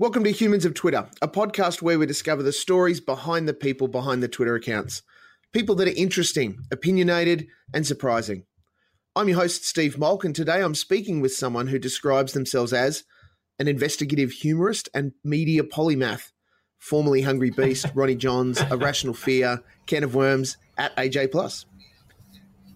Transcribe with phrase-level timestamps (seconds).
[0.00, 3.86] Welcome to Humans of Twitter, a podcast where we discover the stories behind the people
[3.86, 5.02] behind the Twitter accounts.
[5.52, 8.44] People that are interesting, opinionated, and surprising.
[9.14, 13.04] I'm your host, Steve Malk, and today I'm speaking with someone who describes themselves as
[13.58, 16.30] an investigative humorist and media polymath.
[16.78, 21.66] Formerly Hungry Beast, Ronnie Johns, Irrational Fear, Can of Worms, at AJ Plus.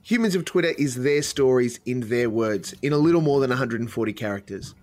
[0.02, 4.12] Humans of Twitter is their stories in their words, in a little more than 140
[4.12, 4.74] characters.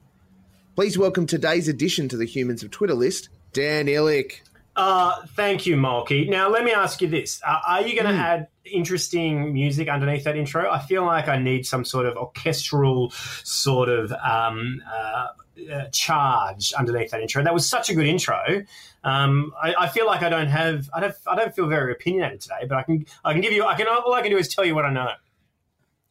[0.73, 4.39] Please welcome today's addition to the Humans of Twitter list, Dan Ilic.
[4.73, 6.30] Uh, thank you, Malky.
[6.30, 7.41] Now, let me ask you this.
[7.45, 8.23] Uh, are you going to mm.
[8.23, 10.71] add interesting music underneath that intro?
[10.71, 15.27] I feel like I need some sort of orchestral sort of um, uh,
[15.73, 17.44] uh, charge underneath that intro.
[17.44, 18.63] That was such a good intro.
[19.03, 22.39] Um, I, I, feel like I don't have, I don't, I don't feel very opinionated
[22.39, 24.47] today, but I can, I can give you, I can, all I can do is
[24.47, 25.09] tell you what I know.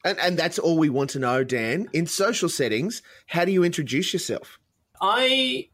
[0.05, 1.89] And, and that's all we want to know, Dan.
[1.93, 4.59] In social settings, how do you introduce yourself?
[5.01, 5.69] I,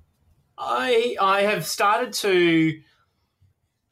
[0.59, 2.81] I, I have started to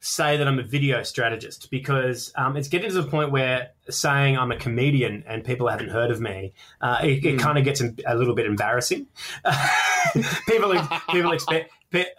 [0.05, 4.37] say that I'm a video strategist because um, it's getting to the point where saying
[4.37, 7.39] I'm a comedian and people haven't heard of me, uh, it, it mm.
[7.39, 9.07] kind of gets a little bit embarrassing.
[10.47, 10.75] people
[11.09, 11.71] people expect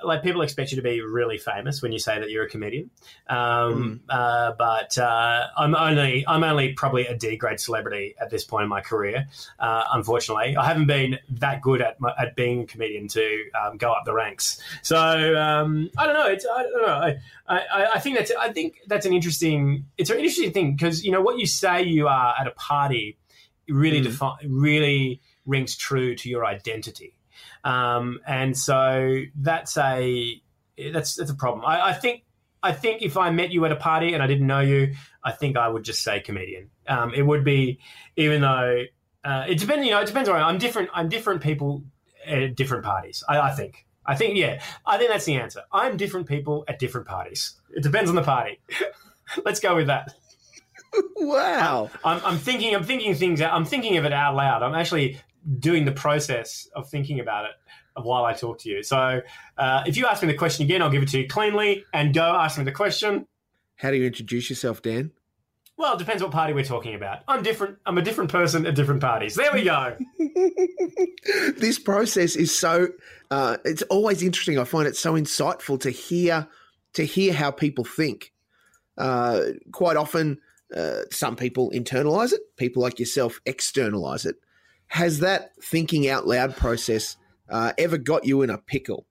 [0.02, 2.90] like people expect you to be really famous when you say that you're a comedian,
[3.28, 4.00] um, mm.
[4.08, 8.64] uh, but uh, I'm only I'm only probably a D grade celebrity at this point
[8.64, 9.28] in my career.
[9.58, 13.76] Uh, unfortunately, I haven't been that good at my, at being a comedian to um,
[13.76, 14.60] go up the ranks.
[14.82, 14.96] So
[15.36, 16.26] um, I don't know.
[16.26, 16.86] It's I don't know.
[16.86, 21.04] I, I, I, think that's I think that's an interesting it's an interesting thing because
[21.04, 23.18] you know what you say you are at a party
[23.68, 24.04] really mm.
[24.04, 27.15] defi- really rings true to your identity.
[27.66, 30.40] Um, and so that's a
[30.92, 31.64] that's that's a problem.
[31.66, 32.22] I, I, think
[32.62, 35.32] I think if I met you at a party and I didn't know you, I
[35.32, 36.70] think I would just say comedian.
[36.86, 37.80] Um, it would be,
[38.14, 38.84] even though
[39.24, 39.84] uh, it depends.
[39.84, 40.40] You know, it depends on.
[40.40, 40.90] I'm different.
[40.94, 41.82] I'm different people
[42.24, 43.24] at different parties.
[43.28, 43.84] I, I think.
[44.06, 44.62] I think yeah.
[44.86, 45.62] I think that's the answer.
[45.72, 47.60] I'm different people at different parties.
[47.74, 48.60] It depends on the party.
[49.44, 50.14] Let's go with that.
[51.16, 51.90] wow.
[52.04, 52.76] I'm, I'm, thinking.
[52.76, 53.42] I'm thinking things.
[53.42, 54.62] I'm thinking of it out loud.
[54.62, 55.18] I'm actually
[55.58, 57.52] doing the process of thinking about it
[58.02, 58.82] while I talk to you.
[58.82, 59.20] So
[59.58, 62.12] uh, if you ask me the question again, I'll give it to you cleanly and
[62.12, 63.26] go ask me the question.
[63.76, 65.12] How do you introduce yourself, Dan?
[65.78, 67.18] Well, it depends what party we're talking about.
[67.28, 67.76] I'm different.
[67.84, 69.34] I'm a different person at different parties.
[69.34, 69.96] There we go.
[71.58, 72.88] this process is so.
[73.30, 74.58] Uh, it's always interesting.
[74.58, 76.48] I find it so insightful to hear
[76.94, 78.32] to hear how people think.
[78.96, 80.38] Uh, quite often,
[80.74, 82.40] uh, some people internalize it.
[82.56, 84.36] People like yourself externalize it.
[84.88, 87.16] Has that thinking out loud process
[87.48, 89.06] uh, ever got you in a pickle?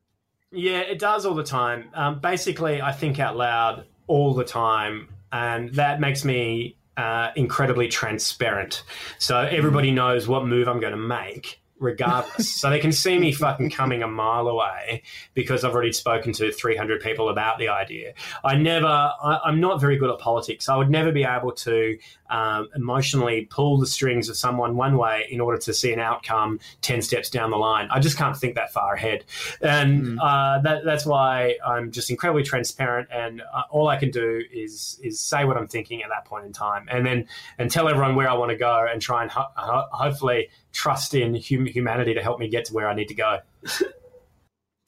[0.52, 1.90] Yeah, it does all the time.
[1.94, 7.88] Um, basically, I think out loud all the time, and that makes me uh, incredibly
[7.88, 8.84] transparent.
[9.18, 12.54] So everybody knows what move I'm going to make regardless.
[12.56, 15.04] so they can see me fucking coming a mile away
[15.34, 18.14] because I've already spoken to 300 people about the idea.
[18.44, 20.70] I never, I, am not very good at politics.
[20.70, 21.98] I would never be able to
[22.30, 26.60] um, emotionally pull the strings of someone one way in order to see an outcome
[26.82, 27.88] 10 steps down the line.
[27.92, 29.26] I just can't think that far ahead.
[29.62, 30.18] And mm.
[30.22, 35.00] uh, that, that's why I'm just incredibly transparent and uh, all I can do is,
[35.04, 37.28] is say what I'm thinking at that point in time and then,
[37.58, 41.16] and tell everyone where I want to go and try and ho- ho- hopefully trust
[41.16, 43.40] in hum- humanity to help me get to where I need to go.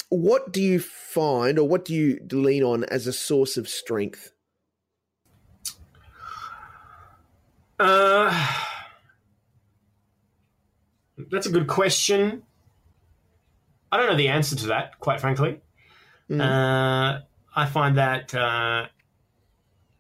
[0.10, 4.34] what do you find or what do you lean on as a source of strength?
[7.80, 8.56] Uh,
[11.32, 12.44] that's a good question.
[13.92, 15.62] I don't know the answer to that, quite frankly.
[16.30, 16.42] Mm.
[16.42, 17.22] Uh,
[17.56, 18.88] I find that uh,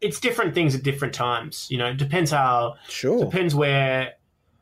[0.01, 1.67] it's different things at different times.
[1.69, 2.75] You know, it depends how.
[2.89, 3.23] Sure.
[3.23, 4.16] Depends where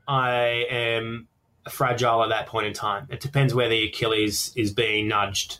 [0.07, 1.27] I am
[1.69, 3.07] fragile at that point in time.
[3.09, 5.59] It depends where the Achilles is being nudged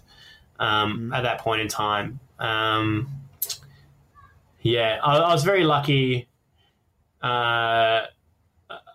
[0.60, 1.18] um, mm.
[1.18, 2.20] at that point in time.
[2.40, 3.08] Um,
[4.62, 6.28] yeah, I, I was very lucky
[7.26, 8.06] uh,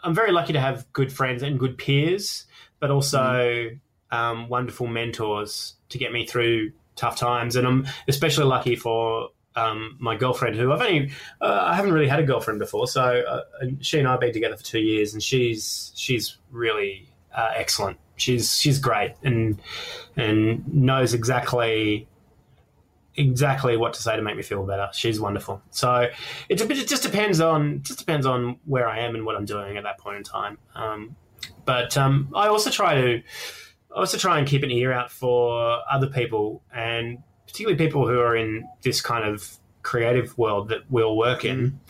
[0.04, 2.46] I'm very lucky to have good friends and good peers,
[2.78, 3.78] but also mm.
[4.12, 7.56] um, wonderful mentors to get me through tough times.
[7.56, 11.10] And I'm especially lucky for um, my girlfriend, who I've only
[11.40, 12.86] uh, I haven't really had a girlfriend before.
[12.86, 13.42] So uh,
[13.80, 17.98] she and I have been together for two years, and she's she's really uh, excellent.
[18.16, 19.60] She's she's great and
[20.16, 22.06] and knows exactly
[23.16, 24.88] exactly what to say to make me feel better.
[24.92, 25.62] She's wonderful.
[25.70, 26.08] So
[26.48, 29.36] it's a bit, it just depends on just depends on where I am and what
[29.36, 30.58] I'm doing at that point in time.
[30.74, 31.16] Um,
[31.64, 33.22] but um, I also try to
[33.94, 37.18] I also try and keep an ear out for other people and
[37.50, 41.80] particularly people who are in this kind of creative world that we'll work in,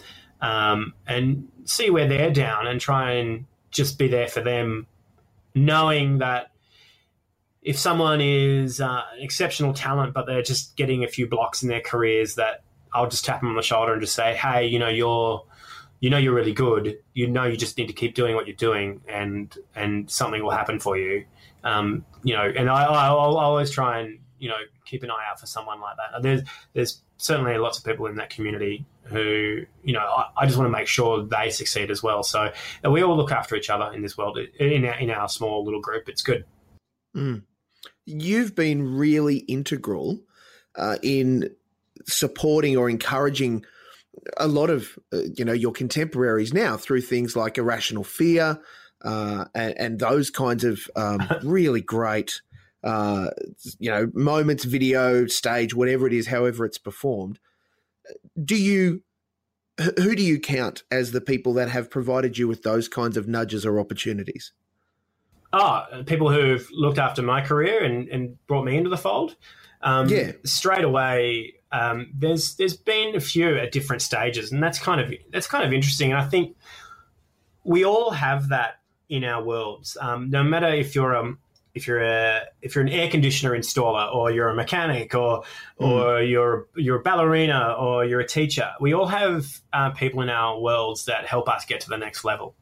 [0.40, 4.86] um, and see where they're down and try and just be there for them,
[5.54, 6.50] knowing that
[7.62, 11.68] if someone is uh, an exceptional talent, but they're just getting a few blocks in
[11.68, 12.62] their careers, that
[12.94, 15.44] I'll just tap them on the shoulder and just say, "Hey, you know, you're,
[16.00, 16.98] you know, you're really good.
[17.12, 20.52] You know, you just need to keep doing what you're doing, and and something will
[20.52, 21.26] happen for you."
[21.62, 25.24] Um, you know, and I, I, I'll always try and you know keep an eye
[25.30, 26.22] out for someone like that.
[26.22, 26.42] There's
[26.72, 30.66] there's certainly lots of people in that community who you know I, I just want
[30.66, 32.22] to make sure they succeed as well.
[32.22, 32.50] So
[32.88, 35.80] we all look after each other in this world in our, in our small little
[35.80, 36.08] group.
[36.08, 36.44] It's good.
[37.14, 37.42] Mm.
[38.06, 40.20] You've been really integral
[40.76, 41.50] uh, in
[42.06, 43.64] supporting or encouraging
[44.38, 48.58] a lot of uh, you know your contemporaries now through things like irrational fear
[49.02, 52.42] uh, and, and, those kinds of um, really great
[52.82, 53.28] uh,
[53.78, 57.38] you know moments, video, stage, whatever it is, however it's performed.
[58.42, 59.02] Do you
[59.98, 63.28] who do you count as the people that have provided you with those kinds of
[63.28, 64.52] nudges or opportunities?
[65.52, 69.36] Oh, people who've looked after my career and, and brought me into the fold.
[69.82, 70.32] Um, yeah.
[70.44, 75.12] Straight away, um, there's there's been a few at different stages, and that's kind of
[75.32, 76.12] that's kind of interesting.
[76.12, 76.56] And I think
[77.64, 79.96] we all have that in our worlds.
[80.00, 81.34] Um, no matter if you're a
[81.74, 85.42] if you're a if you're an air conditioner installer or you're a mechanic or
[85.80, 85.86] mm.
[85.86, 90.28] or you're you're a ballerina or you're a teacher, we all have uh, people in
[90.28, 92.54] our worlds that help us get to the next level,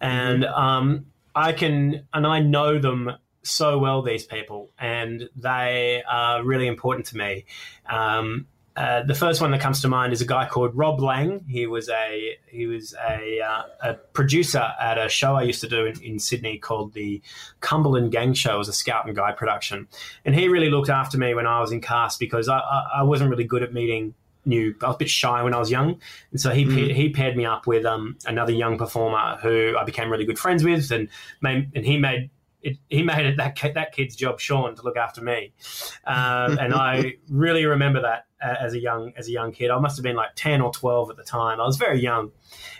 [0.00, 0.58] and mm.
[0.58, 3.12] um, I can and I know them
[3.42, 7.44] so well these people, and they are really important to me.
[7.86, 11.44] Um, uh, the first one that comes to mind is a guy called Rob Lang.
[11.48, 15.68] He was a he was a, uh, a producer at a show I used to
[15.68, 17.22] do in, in, Sydney called the
[17.60, 18.56] Cumberland Gang Show.
[18.56, 19.86] It was a Scout and Guide production,
[20.24, 23.02] and he really looked after me when I was in cast because I, I, I
[23.04, 24.74] wasn't really good at meeting new.
[24.82, 26.00] I was a bit shy when I was young,
[26.32, 26.92] and so he mm.
[26.92, 30.64] he paired me up with um, another young performer who I became really good friends
[30.64, 31.08] with, and
[31.40, 32.30] made, and he made
[32.62, 35.52] it, he made it that that kid's job, Sean, to look after me,
[36.06, 39.70] um, and I really remember that as a young as a young kid.
[39.70, 41.60] I must have been like ten or twelve at the time.
[41.60, 42.30] I was very young,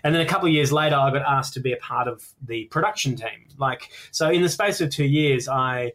[0.03, 2.27] and then a couple of years later, I got asked to be a part of
[2.47, 3.49] the production team.
[3.59, 5.93] Like so, in the space of two years, I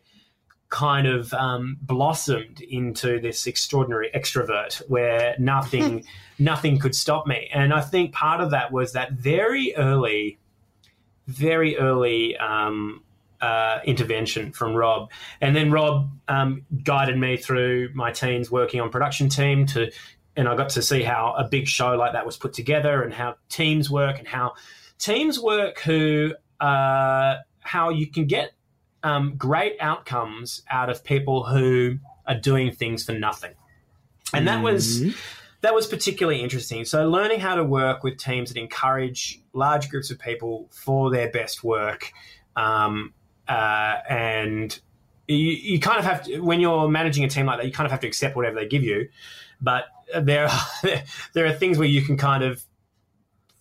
[0.69, 6.05] kind of um, blossomed into this extraordinary extrovert where nothing
[6.39, 7.49] nothing could stop me.
[7.53, 10.39] And I think part of that was that very early,
[11.27, 13.03] very early um,
[13.41, 15.11] uh, intervention from Rob.
[15.41, 19.91] And then Rob um, guided me through my teens working on production team to,
[20.35, 23.13] and I got to see how a big show like that was put together and
[23.13, 24.53] how teams work and how
[24.97, 28.51] teams work who, uh, how you can get
[29.03, 31.97] um, great outcomes out of people who
[32.27, 33.53] are doing things for nothing.
[34.33, 35.17] And that was mm-hmm.
[35.61, 36.85] that was particularly interesting.
[36.85, 41.31] So learning how to work with teams that encourage large groups of people for their
[41.31, 42.11] best work
[42.55, 43.13] um,
[43.49, 44.79] uh, and
[45.27, 47.85] you, you, kind of have to, when you're managing a team like that, you kind
[47.85, 49.09] of have to accept whatever they give you.
[49.59, 49.85] But
[50.17, 50.61] there are,
[51.33, 52.63] there are things where you can kind of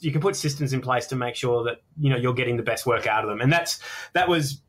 [0.00, 2.62] you can put systems in place to make sure that you know you're getting the
[2.62, 3.80] best work out of them, and that's
[4.12, 4.60] that was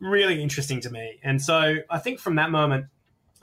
[0.00, 1.20] really interesting to me.
[1.22, 2.86] And so I think from that moment,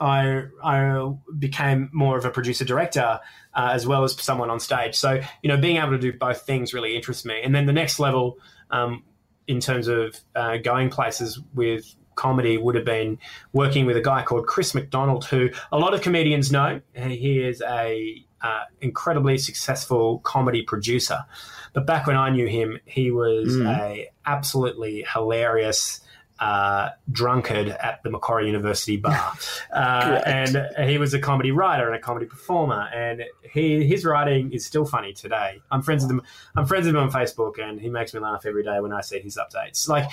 [0.00, 3.20] I I became more of a producer director
[3.54, 4.96] uh, as well as someone on stage.
[4.96, 7.40] So you know, being able to do both things really interests me.
[7.42, 8.38] And then the next level
[8.70, 9.04] um,
[9.48, 13.18] in terms of uh, going places with comedy would have been
[13.52, 16.80] working with a guy called Chris McDonald, who a lot of comedians know.
[16.94, 21.24] He is a uh, incredibly successful comedy producer.
[21.72, 23.66] But back when I knew him, he was mm.
[23.66, 26.00] a absolutely hilarious
[26.40, 29.34] uh, drunkard at the Macquarie University bar,
[29.72, 34.52] uh, and he was a comedy writer and a comedy performer, and he his writing
[34.52, 35.60] is still funny today.
[35.70, 36.22] I'm friends with him.
[36.56, 39.00] I'm friends with him on Facebook, and he makes me laugh every day when I
[39.00, 39.88] see his updates.
[39.88, 40.10] Like,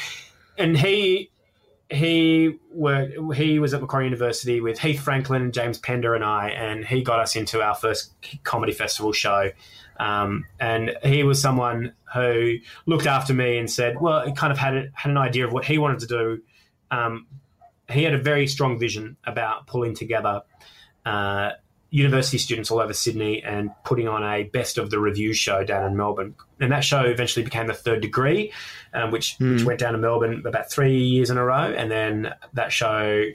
[0.58, 1.29] and he
[1.89, 6.86] he worked, he was at Macquarie University with Heath Franklin, James Pender, and I, and
[6.86, 8.13] he got us into our first
[8.44, 9.51] comedy festival show.
[9.97, 14.57] Um, and he was someone who looked after me and said, well, he kind of
[14.57, 16.41] had, a, had an idea of what he wanted to do.
[16.91, 17.27] Um,
[17.89, 20.41] he had a very strong vision about pulling together
[21.05, 21.51] uh,
[21.91, 25.85] university students all over Sydney and putting on a best of the review show down
[25.85, 26.35] in Melbourne.
[26.59, 28.51] And that show eventually became the third degree,
[28.93, 29.53] um, which, mm.
[29.53, 29.67] which hmm.
[29.67, 31.73] went down to Melbourne about three years in a row.
[31.73, 33.25] And then that show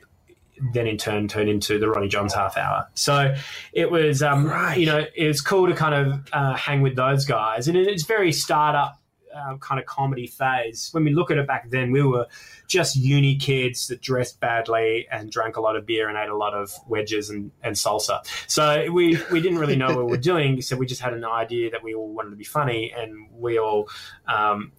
[0.73, 2.89] then in turn turned into the Ronnie Johns half hour.
[2.95, 3.35] So
[3.73, 4.79] it was, um, right.
[4.79, 7.69] you know, it was cool to kind of uh, hang with those guys.
[7.69, 9.01] And it's very startup
[9.35, 10.89] uh, kind of comedy phase.
[10.93, 12.27] When we look at it back then, we were
[12.67, 16.37] just uni kids that dressed badly and drank a lot of beer and ate a
[16.37, 18.21] lot of wedges and, and salsa.
[18.49, 20.61] So we, we didn't really know what we were doing.
[20.63, 23.59] So we just had an idea that we all wanted to be funny and we
[23.59, 23.89] all
[24.27, 24.73] um,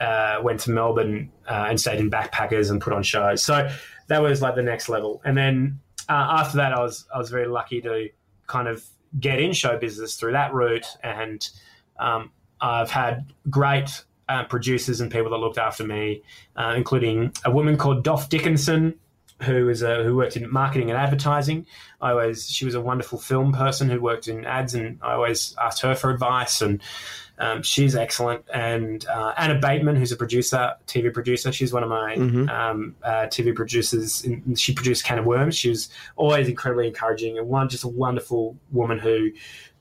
[0.00, 3.42] uh, went to Melbourne uh, and stayed in backpackers and put on shows.
[3.42, 3.70] So
[4.08, 5.22] that was like the next level.
[5.24, 8.08] And then uh, after that, I was I was very lucky to
[8.46, 8.84] kind of
[9.20, 11.48] get in show business through that route, and
[11.98, 16.22] um, I've had great uh, producers and people that looked after me,
[16.56, 18.94] uh, including a woman called Doff Dickinson,
[19.42, 21.66] who is a, who worked in marketing and advertising.
[22.00, 25.54] I always she was a wonderful film person who worked in ads, and I always
[25.62, 26.80] asked her for advice, and
[27.38, 28.44] um, she's excellent.
[28.52, 32.50] And uh, Anna Bateman, who's a producer, TV producer, she's one of my Mhm.
[32.50, 34.24] um, uh, TV producers.
[34.24, 35.56] In, she produced Can of Worms.
[35.56, 39.30] She was always incredibly encouraging and one just a wonderful woman who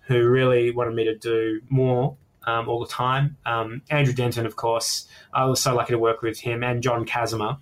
[0.02, 2.16] who really wanted me to do more.
[2.46, 3.36] Um, all the time.
[3.46, 7.04] Um, Andrew Denton, of course, I was so lucky to work with him and John
[7.04, 7.58] Casimir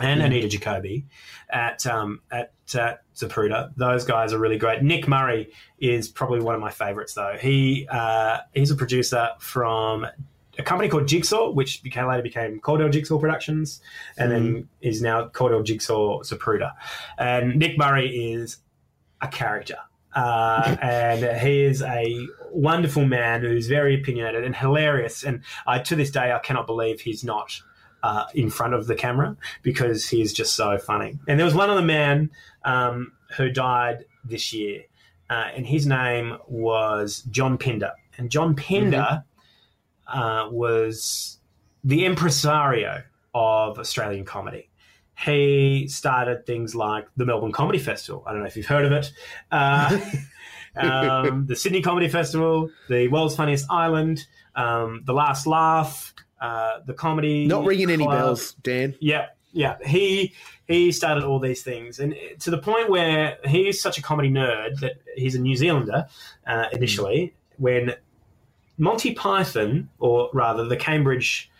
[0.00, 1.06] and Anita Jacoby
[1.50, 3.72] at um, at uh, Zapruder.
[3.76, 4.82] Those guys are really great.
[4.82, 7.36] Nick Murray is probably one of my favorites, though.
[7.40, 10.06] He uh, he's a producer from
[10.58, 13.80] a company called Jigsaw, which became later became Cordell Jigsaw Productions,
[14.16, 16.72] and then is now Cordell Jigsaw Zapruder.
[17.18, 18.58] And Nick Murray is
[19.20, 19.78] a character.
[20.14, 25.22] Uh, and he is a wonderful man who's very opinionated and hilarious.
[25.22, 27.60] And I, to this day, I cannot believe he's not
[28.02, 31.18] uh, in front of the camera because he's just so funny.
[31.28, 32.30] And there was one other man
[32.64, 34.82] um, who died this year,
[35.30, 37.92] uh, and his name was John Pinder.
[38.18, 39.24] And John Pinder
[40.06, 41.38] uh, was
[41.84, 43.02] the impresario
[43.34, 44.70] of Australian comedy.
[45.18, 48.22] He started things like the Melbourne Comedy Festival.
[48.26, 49.12] I don't know if you've heard of it.
[49.50, 49.98] Uh,
[50.76, 56.94] um, the Sydney Comedy Festival, the World's Funniest Island, um, the Last Laugh, uh, the
[56.94, 57.46] comedy.
[57.46, 58.94] Not ringing any bells, Dan.
[59.00, 59.76] Yeah, yeah.
[59.84, 60.34] He
[60.66, 64.80] he started all these things, and to the point where he's such a comedy nerd
[64.80, 66.06] that he's a New Zealander
[66.46, 67.34] uh, initially.
[67.58, 67.94] When
[68.78, 71.50] Monty Python, or rather the Cambridge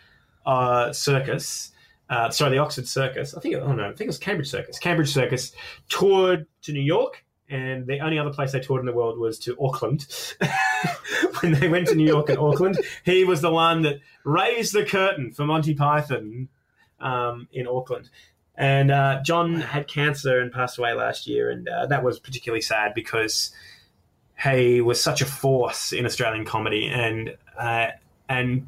[0.45, 1.71] uh, Circus,
[2.09, 3.33] uh, sorry, the Oxford Circus.
[3.33, 4.79] I think oh no, I think it was Cambridge Circus.
[4.79, 5.53] Cambridge Circus
[5.89, 7.23] toured to New York.
[7.49, 10.05] And the only other place they toured in the world was to Auckland.
[11.39, 14.83] when they went to New York and Auckland, he was the one that raised the
[14.83, 16.49] curtain for Monty Python
[16.99, 18.09] um, in Auckland.
[18.55, 22.61] And uh, John had cancer and passed away last year, and uh, that was particularly
[22.61, 23.51] sad because
[24.43, 27.87] he was such a force in Australian comedy, and uh,
[28.27, 28.67] and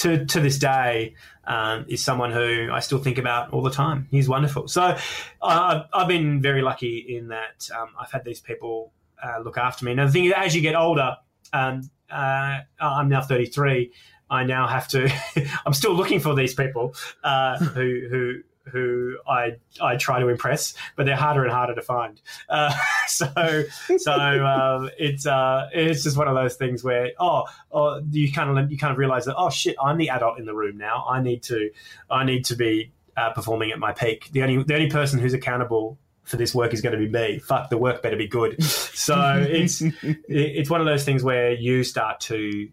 [0.00, 1.14] to to this day
[1.44, 4.08] um, is someone who I still think about all the time.
[4.10, 4.68] He's wonderful.
[4.68, 4.96] So
[5.42, 8.92] I've, I've been very lucky in that um, I've had these people
[9.22, 9.94] uh, look after me.
[9.94, 11.16] Now the thing is, as you get older,
[11.52, 13.92] um, uh, I'm now 33.
[14.30, 15.12] I now have to.
[15.66, 18.34] I'm still looking for these people uh, who who
[18.70, 22.20] who I I try to impress, but they're harder and harder to find.
[22.48, 22.74] Uh,
[23.06, 23.64] so
[23.98, 28.58] so um, it's uh, it's just one of those things where oh, oh you kind
[28.58, 31.06] of you kind of realize that oh shit I'm the adult in the room now.
[31.08, 31.70] I need to
[32.10, 34.30] I need to be uh, performing at my peak.
[34.32, 37.38] The only the only person who's accountable for this work is going to be me.
[37.40, 38.56] Fuck, the work better be good.
[39.00, 42.68] So it's it's one of those things where you start to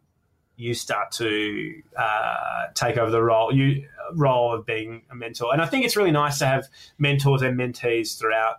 [0.58, 5.62] you start to uh, take over the role you role of being a mentor, and
[5.62, 8.58] I think it's really nice to have mentors and mentees throughout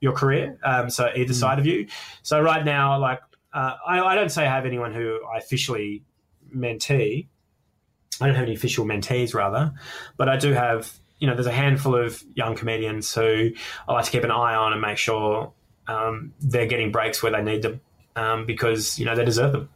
[0.00, 0.58] your career.
[0.62, 1.86] Um, so either side of you.
[2.22, 3.20] So right now, like
[3.52, 6.04] uh, I, I don't say I have anyone who I officially
[6.54, 7.26] mentee.
[8.20, 9.72] I don't have any official mentees, rather,
[10.16, 10.92] but I do have.
[11.18, 13.50] You know, there's a handful of young comedians who
[13.88, 15.50] I like to keep an eye on and make sure
[15.88, 17.80] um, they're getting breaks where they need them
[18.16, 19.68] um, because you know they deserve them.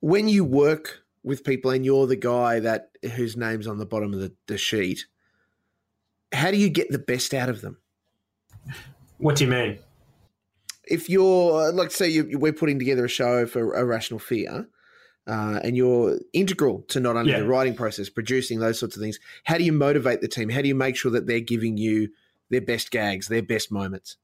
[0.00, 4.12] When you work with people and you're the guy that whose name's on the bottom
[4.14, 5.06] of the, the sheet,
[6.32, 7.78] how do you get the best out of them?
[9.18, 9.78] What do you mean?
[10.86, 14.68] if you're like say you, we're putting together a show for irrational fear
[15.26, 17.40] uh, and you're integral to not only Yeah.
[17.40, 20.60] the writing process producing those sorts of things how do you motivate the team how
[20.60, 22.10] do you make sure that they're giving you
[22.50, 24.16] their best gags their best moments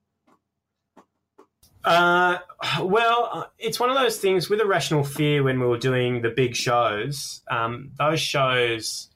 [1.84, 2.38] Uh,
[2.82, 6.30] well, uh, it's one of those things with Irrational Fear when we were doing the
[6.30, 7.42] big shows.
[7.50, 9.08] Um, those shows,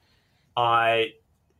[0.56, 1.12] I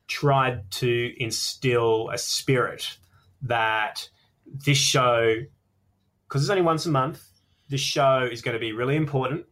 [0.07, 2.97] tried to instill a spirit
[3.43, 4.09] that
[4.47, 5.37] this show,
[6.27, 7.23] because it's only once a month,
[7.69, 9.47] this show is going to be really important.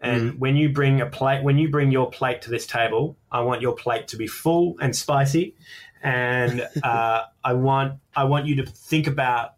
[0.00, 3.42] And when you bring a plate, when you bring your plate to this table, I
[3.42, 5.56] want your plate to be full and spicy,
[6.02, 9.56] and uh, I want I want you to think about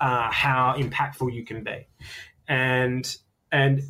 [0.00, 1.86] uh, how impactful you can be.
[2.48, 3.16] And
[3.52, 3.82] and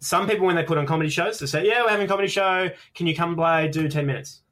[0.00, 2.28] some people when they put on comedy shows, they say, "Yeah, we're having a comedy
[2.28, 2.70] show.
[2.94, 3.68] Can you come play?
[3.68, 4.42] Do ten minutes."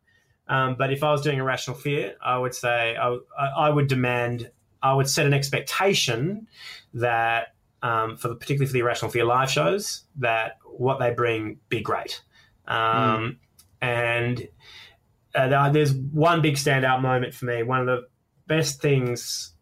[0.46, 4.50] Um, but if I was doing Irrational Fear, I would say I, I would demand,
[4.82, 6.46] I would set an expectation
[6.94, 7.48] that
[7.82, 11.80] um, for the particularly for the Irrational Fear live shows, that what they bring be
[11.80, 12.22] great.
[12.66, 13.40] Um,
[13.80, 14.48] And
[15.34, 17.62] uh, there's one big standout moment for me.
[17.62, 18.08] One of the
[18.46, 19.52] best things,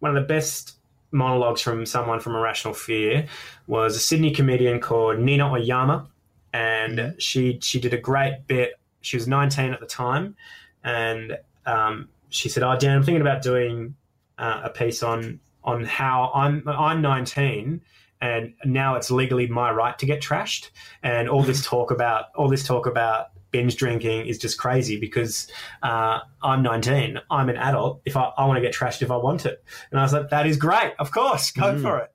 [0.00, 0.76] one of the best
[1.12, 3.26] monologues from someone from Irrational Fear
[3.66, 6.08] was a Sydney comedian called Nina Oyama,
[6.52, 7.20] and Mhm.
[7.20, 8.74] she she did a great bit.
[9.00, 10.36] She was 19 at the time,
[10.84, 13.94] and um, she said, "Oh, Dan, I'm thinking about doing
[14.38, 17.80] uh, a piece on on how I'm I'm 19."
[18.22, 20.70] And now it's legally my right to get trashed,
[21.02, 25.48] and all this talk about all this talk about binge drinking is just crazy because
[25.82, 28.00] uh, I'm 19, I'm an adult.
[28.04, 30.30] If I, I want to get trashed if I want it, and I was like,
[30.30, 30.94] that is great.
[30.98, 31.82] Of course, go Mm.
[31.82, 32.10] for it.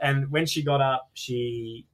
[0.00, 1.86] And when she got up, she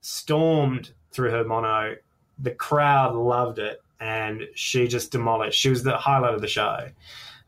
[0.00, 1.96] stormed through her mono.
[2.38, 5.58] The crowd loved it, and she just demolished.
[5.58, 6.88] She was the highlight of the show.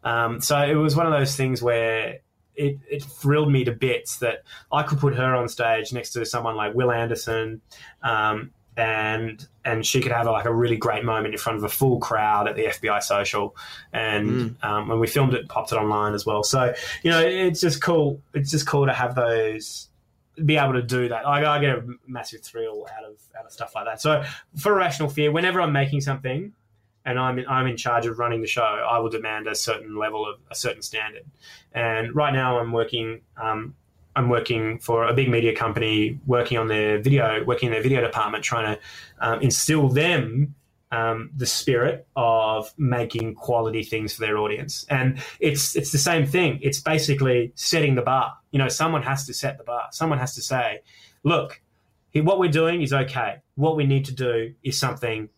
[0.03, 2.21] Um, so it was one of those things where
[2.55, 4.43] it, it thrilled me to bits that
[4.73, 7.61] I could put her on stage next to someone like Wil Anderson,
[8.03, 11.69] um, and and she could have like a really great moment in front of a
[11.69, 13.57] full crowd at the FBI social,
[13.93, 16.45] and um, when we filmed it, popped it online as well.
[16.45, 18.23] So you know, it's just cool.
[18.33, 19.89] It's just cool to have those,
[20.45, 21.27] be able to do that.
[21.27, 24.01] I, I get a massive thrill out of out of stuff like that.
[24.01, 24.23] So
[24.57, 26.53] for Irrational Fear, whenever I'm making something,
[27.05, 29.97] and I'm in, I'm in charge of running the show, I will demand a certain
[29.97, 31.25] level of a certain standard.
[31.73, 33.23] And right now, I'm working.
[33.37, 33.75] Um,
[34.19, 38.01] I'm working for a big media company, working on their video, working in their video
[38.01, 38.81] department, trying to
[39.21, 40.57] um, instill them
[40.91, 44.85] um, the spirit of making quality things for their audience.
[44.91, 46.59] And it's it's the same thing.
[46.63, 48.37] It's basically setting the bar.
[48.51, 49.87] You know, someone has to set the bar.
[49.93, 50.81] Someone has to say,
[51.23, 51.61] "Look,
[52.15, 53.37] what we're doing is okay.
[53.55, 55.29] What we need to do is something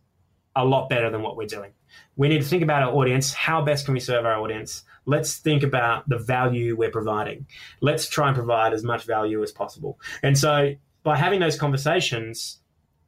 [0.56, 1.72] a lot better than what we're doing.
[2.16, 3.34] We need to think about our audience.
[3.34, 4.84] How best can we serve our audience?
[5.11, 7.47] Let's think about the value we're providing.
[7.81, 9.99] Let's try and provide as much value as possible.
[10.23, 12.61] And so, by having those conversations,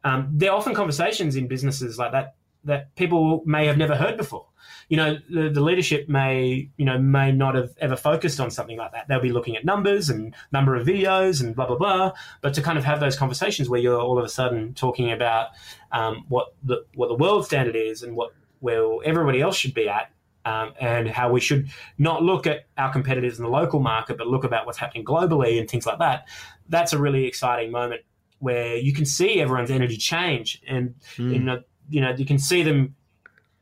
[0.03, 4.47] um, they're often conversations in businesses like that that people may have never heard before.
[4.89, 8.77] You know, the, the leadership may, you know, may not have ever focused on something
[8.77, 9.09] like that.
[9.09, 12.13] They'll be looking at numbers and number of videos and blah blah blah.
[12.41, 15.49] But to kind of have those conversations where you're all of a sudden talking about
[15.93, 19.89] um, what the what the world standard is and what where everybody else should be
[19.89, 20.12] at,
[20.45, 24.27] um, and how we should not look at our competitors in the local market, but
[24.27, 26.27] look about what's happening globally and things like that.
[26.69, 28.03] That's a really exciting moment
[28.39, 31.33] where you can see everyone's energy change, and Mm.
[31.33, 32.95] you know, you know, you can see them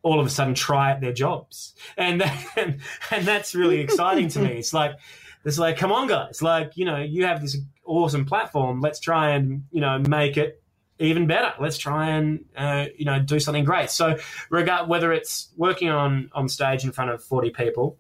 [0.02, 2.22] all of a sudden try at their jobs, and
[2.56, 4.52] and, and that's really exciting to me.
[4.58, 4.92] It's like
[5.44, 8.80] it's like, come on, guys, like you know, you have this awesome platform.
[8.80, 10.60] Let's try and you know make it
[11.00, 11.52] even better.
[11.58, 13.90] Let's try and uh, you know do something great.
[13.90, 14.18] So,
[14.50, 17.96] regard whether it's working on on stage in front of forty people,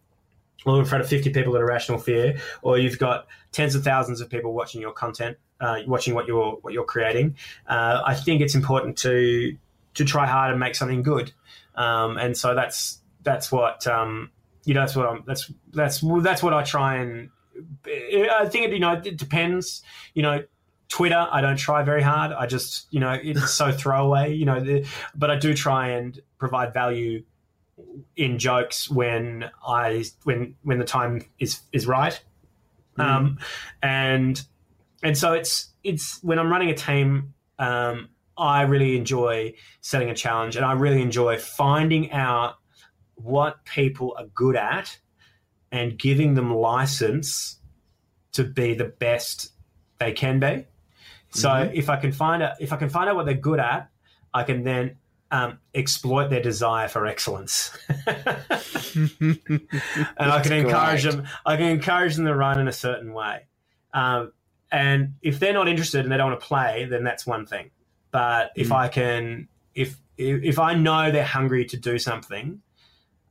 [0.66, 4.20] or in front of fifty people at Irrational Fear, or you've got tens of thousands
[4.20, 7.36] of people watching your content, uh, watching what you're what you're creating.
[7.66, 9.56] Uh, I think it's important to
[9.94, 11.32] to try hard and make something good.
[11.74, 14.30] Um, and so that's that's what um,
[14.64, 14.80] you know.
[14.80, 15.24] That's what I'm.
[15.26, 17.30] That's that's that's what I try and.
[17.86, 19.82] I think it, you know it depends.
[20.14, 20.44] You know,
[20.90, 22.32] Twitter, I don't try very hard.
[22.32, 26.20] I just, you know, it's so throwaway, you know, the, but I do try and
[26.36, 27.22] provide value
[28.16, 32.20] in jokes when I when when the time is is right.
[32.98, 33.04] Mm.
[33.04, 33.38] Um,
[33.82, 34.42] and
[35.02, 40.14] and so it's it's when I'm running a team, um, I really enjoy setting a
[40.14, 42.56] challenge, and I really enjoy finding out
[43.14, 44.98] what people are good at
[45.70, 47.58] and giving them license
[48.32, 49.52] to be the best
[49.98, 50.66] they can be.
[51.30, 51.70] So Mhm.
[51.74, 53.88] if I can find out if I can find out what they're good at,
[54.34, 54.96] I can then
[55.32, 57.70] um, exploit their desire for excellence,
[58.96, 61.14] and I can encourage great.
[61.16, 61.26] them.
[61.46, 63.46] I can encourage them to run in a certain way.
[63.92, 64.32] Um,
[64.72, 67.70] and if they're not interested and they don't want to play, then that's one thing.
[68.10, 68.76] But if Mm.
[68.76, 72.60] I can, if if if I know they're hungry to do something,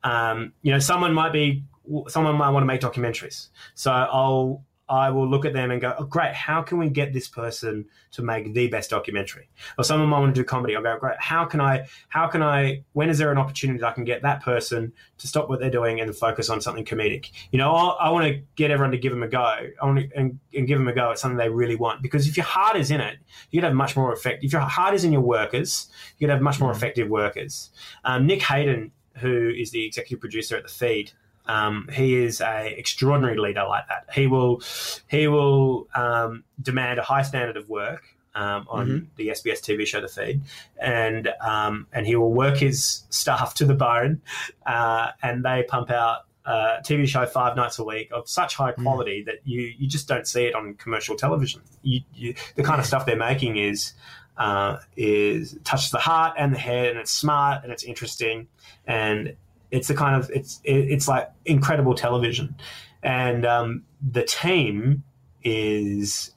[0.03, 1.63] um, you know, someone might be,
[2.07, 3.49] someone might want to make documentaries.
[3.75, 7.13] So I'll, I will look at them and go, oh, great, how can we get
[7.13, 9.49] this person to make the best documentary?
[9.77, 10.75] Or someone might want to do comedy.
[10.75, 13.87] I'll go, great, how can I, how can I, when is there an opportunity that
[13.87, 17.31] I can get that person to stop what they're doing and focus on something comedic?
[17.51, 19.39] You know, I, I want to get everyone to give them a go.
[19.39, 22.01] I want to, and, and give them a go at something they really want.
[22.01, 23.17] Because if your heart is in it,
[23.51, 24.43] you can have much more effect.
[24.43, 26.75] If your heart is in your workers, you can have much more Mm.
[26.75, 27.71] effective workers.
[28.03, 31.11] Um, Nick Hayden, who is the executive producer at the feed,
[31.49, 34.05] um, he is a extraordinary leader like that.
[34.13, 34.61] He will
[35.07, 38.03] he will um, demand a high standard of work
[38.35, 40.41] um, on the SBS TV show The Feed,
[40.79, 44.21] and um, and he will work his staff to the bone,
[44.65, 46.19] uh, and they pump out.
[46.45, 50.07] A TV show five nights a week of such high quality that you you just
[50.07, 51.61] don't see it on commercial television.
[51.83, 53.93] You, you, the kind of stuff they're making is
[54.37, 58.47] uh, is touches the heart and the head, and it's smart and it's interesting,
[58.87, 59.35] and
[59.71, 62.55] it's the kind of it's it's like incredible television,
[63.03, 65.03] and um, the team
[65.43, 66.31] is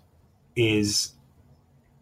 [0.57, 1.13] is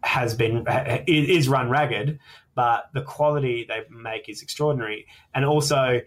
[0.03, 0.65] has been
[1.07, 2.19] is run ragged,
[2.55, 6.01] but the quality they make is extraordinary, and also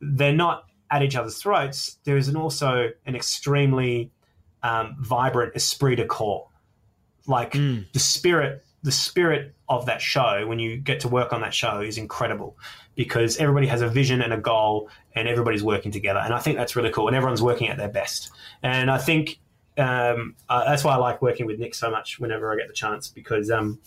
[0.00, 1.98] they're not at each other's throats.
[2.04, 4.10] There is an also an extremely
[4.62, 6.48] um, vibrant esprit de corps,
[7.26, 7.90] like Mm.
[7.92, 11.80] the spirit the spirit of that show when you get to work on that show
[11.80, 12.56] is incredible
[12.94, 16.20] because everybody has a vision and a goal and everybody's working together.
[16.20, 18.30] And i think that's really cool and everyone's working at their best.
[18.62, 19.38] And i think
[19.78, 22.74] um, uh, that's why i like working with nick so much whenever i get the
[22.74, 23.78] chance because um,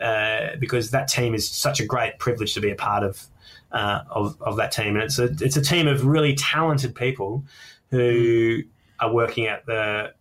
[0.00, 3.26] uh, because that team is such a great privilege to be a part of
[3.72, 4.96] uh, of, of that team.
[4.96, 7.44] And it's a it's a team of really talented people
[7.90, 8.62] who
[8.98, 10.12] are working at the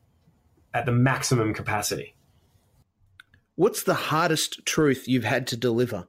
[0.74, 2.16] at the maximum capacity
[3.60, 6.08] What's the hardest truth you've had to deliver?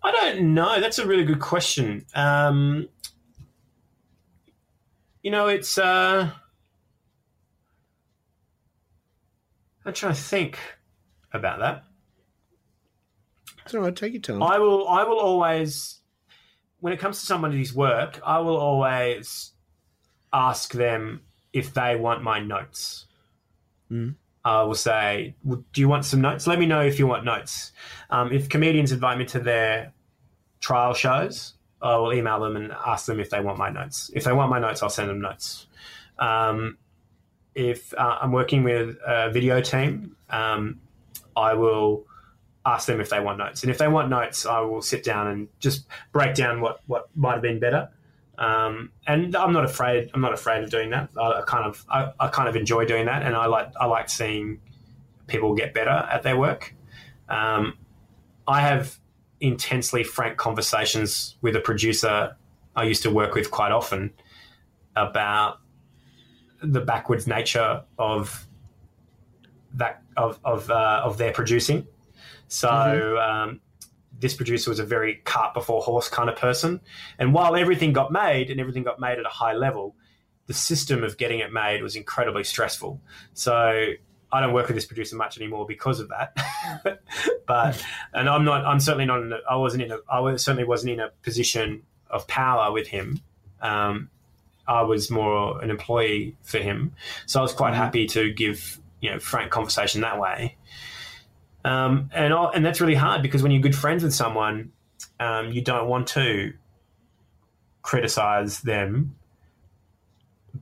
[0.00, 0.80] I don't know.
[0.80, 2.06] That's a really good question.
[2.14, 2.88] Um,
[5.24, 5.76] you know, it's.
[5.76, 6.30] Uh,
[9.84, 10.60] I'm trying to think
[11.32, 11.82] about that.
[13.64, 13.96] It's all right.
[13.96, 14.40] Take your time.
[14.44, 14.88] I will.
[14.88, 15.98] I will always,
[16.78, 19.50] when it comes to somebody's work, I will always
[20.32, 21.22] ask them
[21.58, 23.06] if they want my notes.
[23.90, 24.14] Mm.
[24.44, 26.46] I will say, "Would- "Do you want some notes?
[26.46, 27.72] Let me know if you want notes."
[28.10, 29.92] Um, if comedians invite me to their
[30.60, 34.10] trial shows, I will email them and ask them if they want my notes.
[34.14, 35.66] If they want my notes, I'll send them notes.
[36.18, 36.78] Um,
[37.54, 40.80] if uh, I'm working with a video team, um,
[41.36, 42.06] I will
[42.66, 43.62] ask them if they want notes.
[43.62, 47.08] And if they want notes, I will sit down and just break down what, what
[47.14, 47.90] might have been better.
[48.38, 50.10] Um, and I'm not afraid.
[50.14, 51.10] I'm not afraid of doing that.
[51.20, 53.86] I, I kind of I, I kind of enjoy doing that, and I like I
[53.86, 54.60] like seeing
[55.26, 56.74] people get better at their work.
[57.28, 57.76] Um,
[58.46, 58.98] I have
[59.40, 62.36] intensely frank conversations with a producer
[62.74, 64.12] I used to work with quite often
[64.94, 65.58] about
[66.62, 68.46] the backwards nature of
[69.74, 71.86] that of of uh, of their producing.
[72.46, 73.60] So um,
[74.20, 76.80] this producer was a very cart before horse kind of person,
[77.18, 79.94] and while everything got made and everything got made at a high level,
[80.46, 83.00] the system of getting it made was incredibly stressful.
[83.34, 83.92] So
[84.30, 86.36] I don't work with this producer much anymore because of that.
[87.46, 88.64] but and I'm not.
[88.64, 89.22] I'm certainly not.
[89.22, 89.92] In a, I wasn't in.
[89.92, 93.20] A, I was, certainly wasn't in a position of power with him.
[93.60, 94.10] Um,
[94.66, 96.94] I was more an employee for him,
[97.26, 100.56] so I was quite happy to give you know frank conversation that way.
[101.64, 104.72] Um, and I, and that's really hard because when you're good friends with someone,
[105.20, 106.52] um, you don't want to
[107.82, 109.16] criticize them.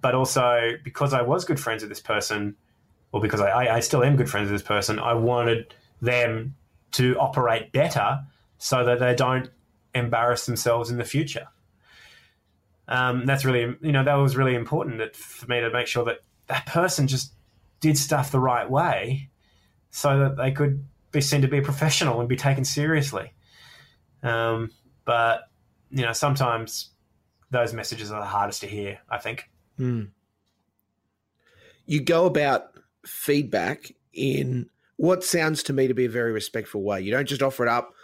[0.00, 2.56] But also because I was good friends with this person,
[3.12, 6.54] or because I, I, I still am good friends with this person, I wanted them
[6.92, 8.24] to operate better
[8.58, 9.50] so that they don't
[9.94, 11.48] embarrass themselves in the future.
[12.88, 16.04] Um, that's really, you know, that was really important that, for me to make sure
[16.04, 17.32] that that person just
[17.80, 19.28] did stuff the right way
[19.96, 23.32] so that they could be seen to be professional and be taken seriously.
[24.22, 24.70] Um,
[25.06, 25.48] but,
[25.90, 26.90] you know, sometimes
[27.50, 29.48] those messages are the hardest to hear, I think.
[29.80, 30.10] Mm.
[31.86, 32.74] You go about
[33.06, 37.00] feedback in what sounds to me to be a very respectful way.
[37.00, 37.94] You don't just offer it up.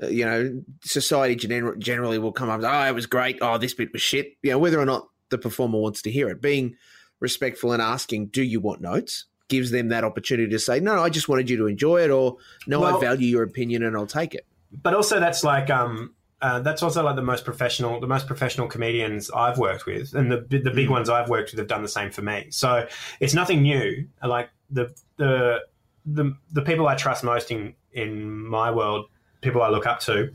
[0.00, 3.38] Uh, you know, society gener- generally will come up oh, it was great.
[3.40, 4.36] Oh, this bit was shit.
[4.44, 6.40] You know, whether or not the performer wants to hear it.
[6.40, 6.76] Being
[7.18, 9.24] respectful and asking, do you want notes?
[9.50, 12.36] Gives them that opportunity to say, no, I just wanted you to enjoy it, or
[12.68, 14.46] no, I value your opinion and I'll take it.
[14.82, 18.66] but also that's like um uh, that's also like the most professional the most professional
[18.68, 20.90] comedians I've worked with and the the big Mm.
[20.96, 22.86] ones I've worked with have done the same for me so
[23.18, 24.84] it's nothing new like the
[25.16, 25.58] the
[26.06, 28.10] the, the people I trust most in in
[28.46, 29.02] my world
[29.42, 30.32] people I look up to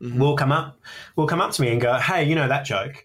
[0.00, 0.18] Mhm.
[0.18, 0.78] will come up
[1.16, 3.04] will come up to me and go hey you know that joke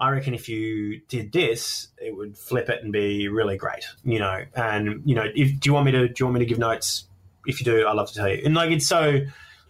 [0.00, 4.18] I reckon if you did this, it would flip it and be really great, you
[4.18, 4.44] know.
[4.54, 6.58] And you know, if do you want me to do you want me to give
[6.58, 7.04] notes?
[7.46, 8.42] If you do, I'd love to tell you.
[8.44, 9.20] And like, it's so,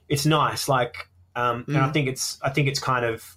[0.08, 0.68] it's nice.
[0.68, 1.92] Like, um, and I Mm.
[1.92, 3.36] think it's I think it's kind of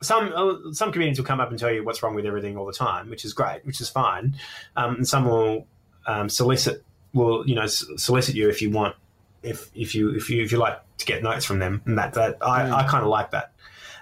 [0.00, 2.66] some uh, some comedians will come up and tell you what's wrong with everything all
[2.66, 4.36] the time, which is great, which is fine.
[4.76, 5.66] Um, and some will
[6.06, 8.94] um, solicit will you know solicit you if you want
[9.42, 12.14] if if you if you if you like to get notes from them, and that
[12.14, 12.72] that I, Mm.
[12.72, 13.52] I kind of like that.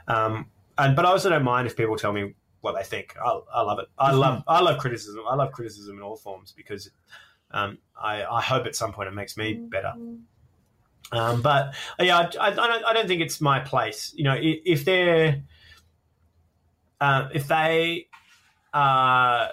[0.08, 0.46] Um,
[0.78, 3.14] and but I also don't mind if people tell me what they think.
[3.24, 3.86] I, I love it.
[3.98, 5.22] I love I love criticism.
[5.28, 6.90] I love criticism in all forms because
[7.52, 9.94] um, I, I hope at some point it makes me better.
[11.12, 14.12] Um, but yeah, I, I, don't, I don't think it's my place.
[14.16, 15.42] You know, if they're
[17.00, 18.08] uh, if they
[18.74, 19.48] uh,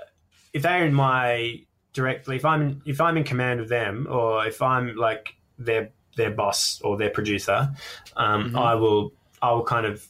[0.54, 1.60] if they're in my
[1.94, 6.32] directly if I'm if I'm in command of them or if I'm like their their
[6.32, 7.70] boss or their producer,
[8.16, 8.60] um, Mhm.
[8.60, 10.08] I will I will kind of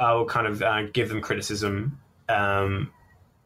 [0.00, 2.92] I will kind of uh, give them criticism um,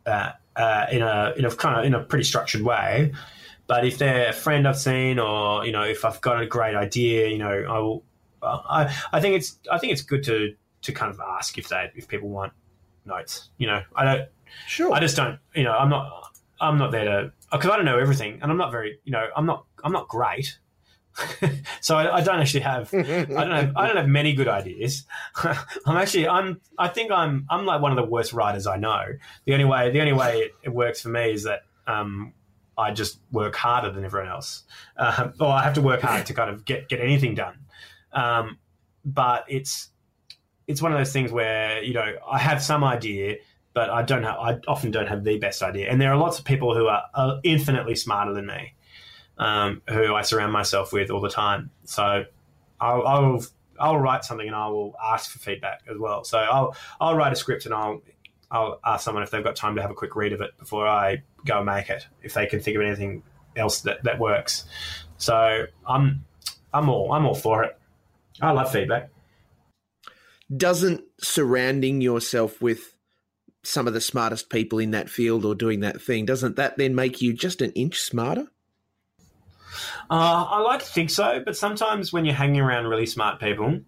[0.06, 3.12] uh, uh, in a in a kind of in a pretty structured way.
[3.66, 6.74] But if they're a friend I've seen, or you know, if I've got a great
[6.74, 8.04] idea, you know, I will.
[8.42, 11.90] I I think it's I think it's good to to kind of ask if they
[11.94, 12.52] if people want
[13.04, 13.50] notes.
[13.58, 14.28] You know, I don't.
[14.66, 14.92] Sure.
[14.92, 15.38] I just don't.
[15.54, 16.36] You know, I'm not.
[16.60, 18.98] I'm not there to because I don't know everything, and I'm not very.
[19.04, 19.64] You know, I'm not.
[19.84, 20.58] I'm not great.
[21.80, 22.92] so I, I don't actually have.
[22.94, 23.76] I don't have.
[23.76, 25.04] I don't have many good ideas.
[25.44, 26.28] I'm actually.
[26.28, 26.60] I'm.
[26.78, 27.46] I think I'm.
[27.50, 29.04] I'm like one of the worst writers I know.
[29.44, 29.90] The only way.
[29.90, 31.60] The only way it, it works for me is that.
[31.86, 32.32] Um,
[32.78, 34.64] I just work harder than everyone else,
[34.96, 37.58] uh, or I have to work hard to kind of get get anything done.
[38.14, 38.58] Um,
[39.04, 39.90] but it's
[40.66, 43.36] it's one of those things where you know I have some idea,
[43.74, 44.36] but I don't have.
[44.36, 47.04] I often don't have the best idea, and there are lots of people who are,
[47.14, 48.74] are infinitely smarter than me,
[49.42, 51.70] um, who I surround myself with all the time.
[51.84, 52.24] So
[52.80, 53.44] I'll, I'll
[53.80, 56.22] I'll write something and I will ask for feedback as well.
[56.24, 58.02] So I'll I'll write a script and I'll
[58.50, 60.86] I'll ask someone if they've got time to have a quick read of it before
[60.86, 62.06] I go and make it.
[62.22, 63.24] If they can think of anything
[63.56, 64.64] else that, that works.
[65.18, 66.24] So I'm
[66.72, 67.76] I'm all I'm all for it.
[68.40, 69.10] I love feedback.
[70.56, 72.94] Doesn't surrounding yourself with
[73.64, 76.94] some of the smartest people in that field or doing that thing, doesn't that then
[76.94, 78.46] make you just an inch smarter?
[80.10, 83.80] Uh, I like to think so, but sometimes when you're hanging around really smart people,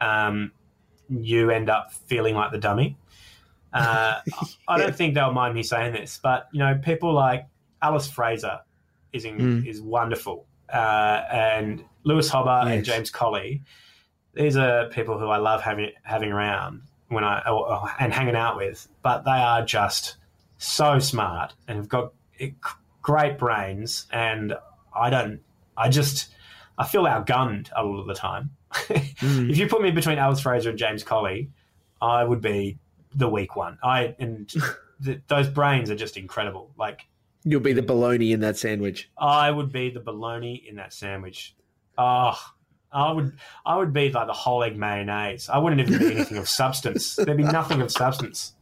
[0.00, 0.52] um,
[1.08, 2.96] you end up feeling like the dummy.
[3.72, 4.20] Uh,
[4.68, 7.46] I don't think they'll mind me saying this, but you know, people like
[7.82, 8.60] Alice Fraser
[9.12, 9.66] is in, Mm.
[9.66, 13.62] is wonderful, uh, and Lewis Hobba and James Colley.
[14.34, 18.36] These are people who I love having having around when I or, or- and hanging
[18.36, 20.16] out with, but they are just
[20.58, 22.50] so smart and have got eh,
[23.02, 24.54] great brains, and
[24.98, 25.40] I don't.
[25.76, 26.28] I just
[26.76, 28.50] I feel outgunned a lot of the time.
[29.18, 29.50] Mm.
[29.50, 31.50] if you put me between Alice Fraser and James Colley,
[32.00, 32.78] I would be
[33.16, 33.76] the weak one.
[33.82, 34.48] I and
[35.04, 36.70] th- those brains are just incredible.
[36.78, 37.06] Like
[37.42, 39.10] You'll be the baloney in that sandwich.
[39.18, 41.56] I would be the bologna in that sandwich.
[41.96, 42.38] Oh,
[42.92, 43.32] I would
[43.66, 45.48] I would be like the whole egg mayonnaise.
[45.48, 47.16] I wouldn't even be anything of substance.
[47.16, 48.54] There'd be nothing of substance.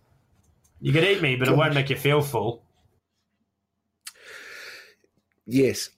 [0.81, 2.63] You could eat me, but it won't make you feel full.
[5.47, 5.91] Yes.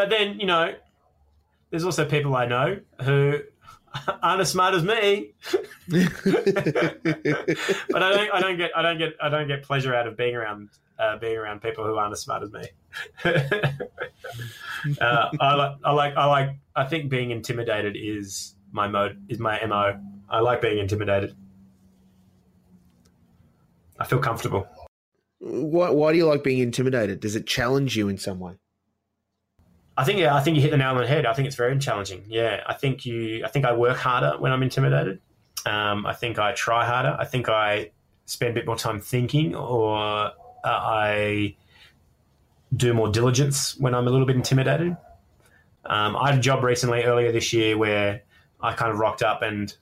[0.00, 0.74] But then, you know,
[1.68, 3.40] there's also people I know who
[4.22, 5.34] aren't as smart as me.
[7.90, 10.16] But I don't I don't get I don't get I don't get pleasure out of
[10.16, 12.62] being around uh, being around people who aren't as smart as me.
[15.02, 19.38] uh, I like I like I like I think being intimidated is my mode is
[19.38, 20.00] my mo.
[20.30, 21.36] I like being intimidated.
[23.98, 24.66] I feel comfortable.
[25.40, 27.20] why, why do you like being intimidated?
[27.20, 28.54] Does it challenge you in some way?
[30.00, 31.26] I think yeah, I think you hit the nail on the head.
[31.26, 32.24] I think it's very challenging.
[32.26, 33.44] Yeah, I think you.
[33.44, 35.20] I think I work harder when I'm intimidated.
[35.66, 37.14] Um, I think I try harder.
[37.20, 37.90] I think I
[38.24, 40.32] spend a bit more time thinking, or uh,
[40.64, 41.54] I
[42.74, 44.96] do more diligence when I'm a little bit intimidated.
[45.84, 48.22] Um, I had a job recently earlier this year where
[48.58, 49.74] I kind of rocked up and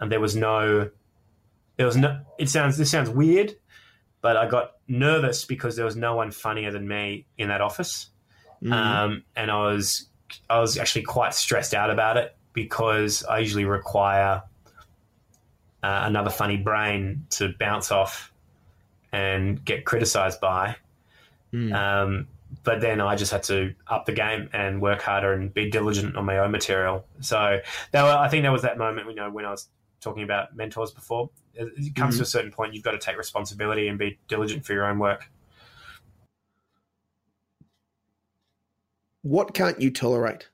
[0.00, 0.88] and there was no
[1.76, 3.54] there was no it sounds this sounds weird,
[4.22, 8.08] but I got nervous because there was no one funnier than me in that office
[8.66, 8.72] Mm.
[8.72, 10.08] um, and I was
[10.50, 14.42] I was actually quite stressed out about it because I usually require
[15.82, 18.32] uh, another funny brain to bounce off
[19.12, 20.76] and get criticized by.
[21.52, 21.72] Mm.
[21.74, 22.28] Um,
[22.64, 26.16] but then I just had to up the game and work harder and be diligent
[26.16, 27.04] on my own material.
[27.20, 27.60] So
[27.92, 29.68] that I think that was that moment, you know, when I was
[30.00, 31.30] talking about mentors before.
[31.54, 32.18] It comes Mhm.
[32.18, 34.98] to a certain point, you've got to take responsibility and be diligent for your own
[34.98, 35.30] work.
[39.26, 40.48] What can't you tolerate?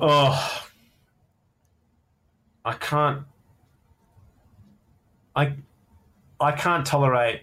[0.00, 0.66] Oh,
[2.64, 3.22] I can't.
[5.36, 5.54] I
[6.40, 7.42] I can't tolerate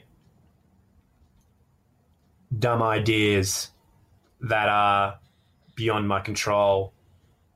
[2.60, 3.72] dumb ideas
[4.42, 5.20] that are
[5.76, 6.94] beyond my control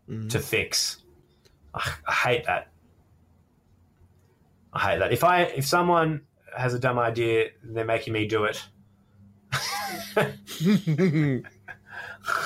[0.09, 0.29] Mm.
[0.29, 1.03] to fix.
[1.73, 2.69] I, I hate that.
[4.73, 5.13] I hate that.
[5.13, 6.21] If I if someone
[6.57, 8.61] has a dumb idea, they're making me do it.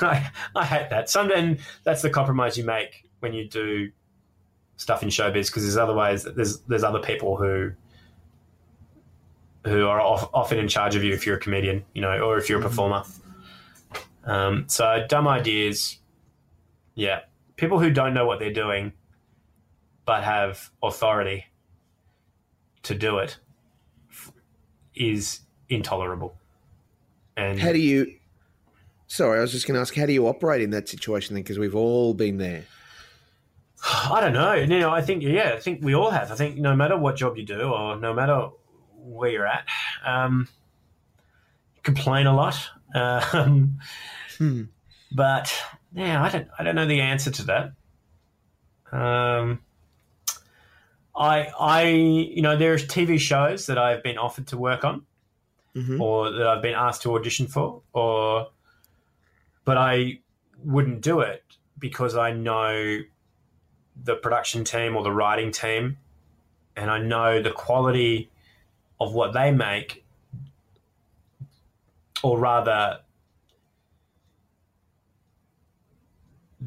[0.02, 1.10] I, I hate that.
[1.10, 3.92] Some and that's the compromise you make when you do
[4.78, 6.24] stuff in showbiz because there's other ways.
[6.24, 7.72] There's there's other people who
[9.66, 12.38] who are off, often in charge of you if you're a comedian, you know, or
[12.38, 13.04] if you're a performer.
[14.24, 16.00] Um, so dumb ideas,
[16.94, 17.22] yeah.
[17.56, 18.94] People who don't know what they're doing,
[20.06, 21.46] but have authority
[22.84, 23.38] to do it,
[24.94, 26.38] is intolerable.
[27.38, 28.16] And How do you?
[29.08, 31.44] Sorry, I was just going to ask, how do you operate in that situation then?
[31.44, 32.64] Because we've all been there.
[33.84, 34.54] I don't know.
[34.54, 36.32] You know, I think yeah, I think we all have.
[36.32, 38.50] I think no matter what job you do or no matter
[38.98, 39.66] where you're at,
[40.06, 40.48] um,
[41.84, 42.56] complain a lot.
[42.96, 43.80] Um,
[44.38, 44.64] Hmm.
[45.12, 45.54] But
[45.94, 48.98] yeah, I don't I don't know the answer to that.
[48.98, 49.60] Um,
[51.16, 55.06] I I you know there's TV shows that I've been offered to work on
[55.76, 58.48] hmm or that I've been asked to audition for or
[59.66, 60.20] but I
[60.64, 61.44] wouldn't do it
[61.78, 63.00] because I know
[64.04, 65.98] the production team or the writing team
[66.76, 68.30] and I know the quality
[69.00, 70.06] of what they make
[72.24, 73.00] or rather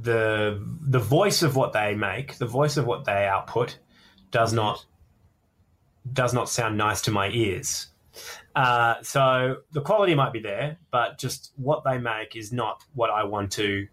[0.01, 3.79] the the voice of what they make, the voice of what they output
[4.31, 4.85] does not
[6.13, 7.89] does not sound nice to my ears.
[8.55, 13.11] Uh, so the quality might be there, but just what they make is not what
[13.11, 13.87] I want to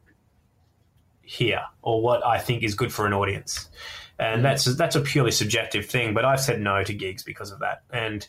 [1.21, 3.69] hear or what I think is good for an audience.
[4.17, 4.43] And Mhm.
[4.43, 6.13] that's that's a purely subjective thing.
[6.13, 7.81] But I've said no to gigs because of that.
[7.91, 8.27] And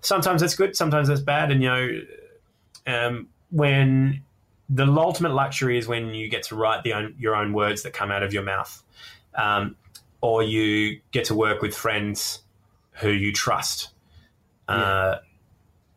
[0.00, 1.50] sometimes that's good, sometimes that's bad.
[1.50, 2.00] And you know,
[2.86, 4.22] um, when
[4.68, 7.92] the ultimate luxury is when you get to write the own, your own words that
[7.92, 8.82] come out of your mouth,
[9.34, 9.76] um,
[10.20, 12.42] or you get to work with friends
[12.92, 13.90] who you trust,
[14.68, 15.16] uh,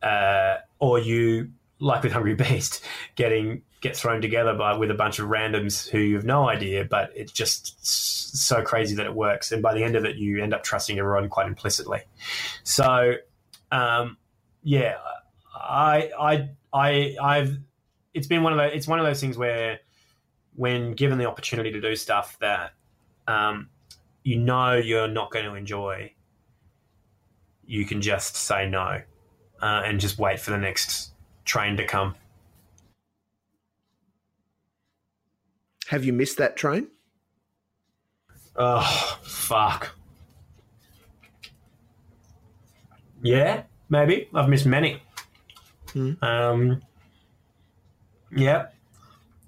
[0.01, 2.83] uh, or you like with Hungry Beast,
[3.15, 6.83] getting get thrown together by with a bunch of randoms who you have no idea,
[6.83, 10.41] but it's just so crazy that it works, and by the end of it, you
[10.41, 12.01] end up trusting everyone quite implicitly.
[12.63, 13.15] So,
[13.71, 14.17] um,
[14.63, 14.97] yeah,
[15.55, 17.57] I, I, I, I've.
[18.13, 18.71] It's been one of those.
[18.73, 19.79] It's one of those things where,
[20.55, 22.73] when given the opportunity to do stuff that,
[23.27, 23.69] um,
[24.23, 26.11] you know you're not going to enjoy,
[27.65, 29.01] you can just say no,
[29.61, 31.11] uh, and just wait for the next
[31.45, 32.15] train to come.
[35.87, 36.87] Have you missed that train?
[38.55, 39.95] Oh fuck.
[43.21, 45.01] Yeah, maybe I've missed many.
[45.93, 46.13] Hmm.
[46.21, 46.81] Um,
[48.35, 48.67] yeah,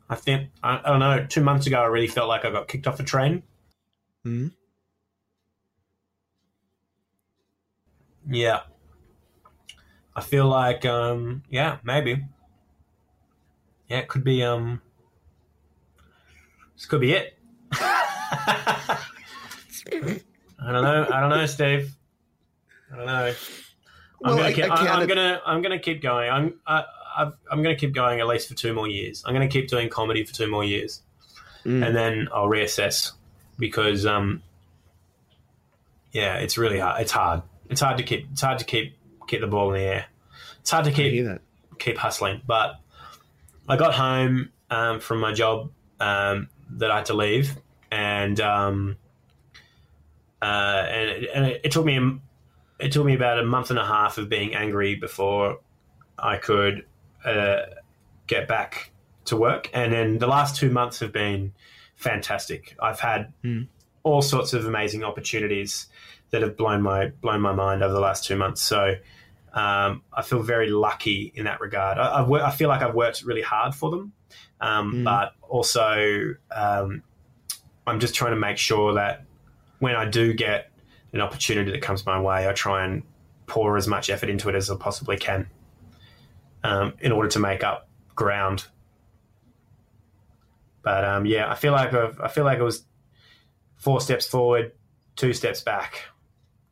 [0.10, 1.26] I think I, I don't know.
[1.30, 3.44] Two months ago, I really felt like I got kicked off a train.
[4.24, 4.48] Hmm.
[8.30, 8.62] Yeah,
[10.16, 12.24] I feel like um, yeah, maybe.
[13.88, 14.82] Yeah, it could be um,
[16.76, 17.38] this could be it.
[17.74, 18.98] I
[20.72, 21.08] don't know.
[21.12, 21.96] I don't know, Steve.
[22.94, 23.26] I don't know.
[23.26, 23.36] I'm
[24.22, 26.30] Well, gonna I- keep, I I, I'm gonna I'm gonna keep going.
[26.30, 26.84] I'm I,
[27.18, 29.24] I've, I'm gonna keep going at least for two more years.
[29.26, 31.02] I'm gonna keep doing comedy for two more years,
[31.66, 31.86] Mm.
[31.86, 33.12] and then I'll reassess
[33.60, 34.42] because um,
[36.12, 37.02] yeah, it's really hard.
[37.02, 37.42] It's hard.
[37.70, 38.28] It's hard to keep.
[38.32, 38.96] It's hard to keep
[39.32, 40.06] keep the ball in the air.
[40.60, 41.12] It's hard to keep
[41.80, 42.42] keep hustling.
[42.46, 42.76] But
[43.68, 47.58] I got home um, from my job um, that I had to leave,
[47.92, 48.98] and um,
[50.42, 50.46] uh,
[50.90, 52.20] and, it, and it, it took me a-
[52.80, 55.60] it took me about a month and a half of being angry before
[56.18, 56.86] I could
[57.24, 57.62] uh,
[58.26, 58.92] get back
[59.26, 59.70] to work.
[59.72, 61.54] And then the last two months have been
[61.96, 62.76] fantastic.
[62.82, 63.68] I've had Mm.
[64.02, 65.88] all sorts of amazing opportunities
[66.32, 68.62] that have blown my blown my mind over the last two months.
[68.64, 68.96] So
[69.54, 71.98] um, I feel very lucky in that regard.
[71.98, 74.14] I, I've, wor- I feel like I've worked really hard for them,
[74.62, 75.04] um, Mm.
[75.04, 77.04] but also um,
[77.86, 79.26] I'm just trying to make sure that
[79.80, 80.72] when I do get
[81.14, 83.04] an opportunity that comes my way, I try and
[83.48, 85.48] pour as much effort into it as I possibly can
[86.64, 88.66] um, in order to make up ground.
[90.84, 92.86] But um, yeah, I feel like I've, I feel like it was
[93.76, 94.72] four steps forward,
[95.16, 96.06] two steps back,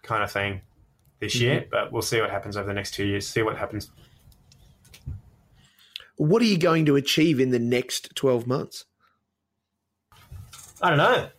[0.03, 0.61] kind of thing
[1.19, 1.65] this year.
[1.69, 3.27] But we'll see what happens over the next two years.
[3.27, 3.91] See what happens.
[6.17, 8.85] What are you going to achieve in the next 12 months?
[10.81, 11.29] I don't know.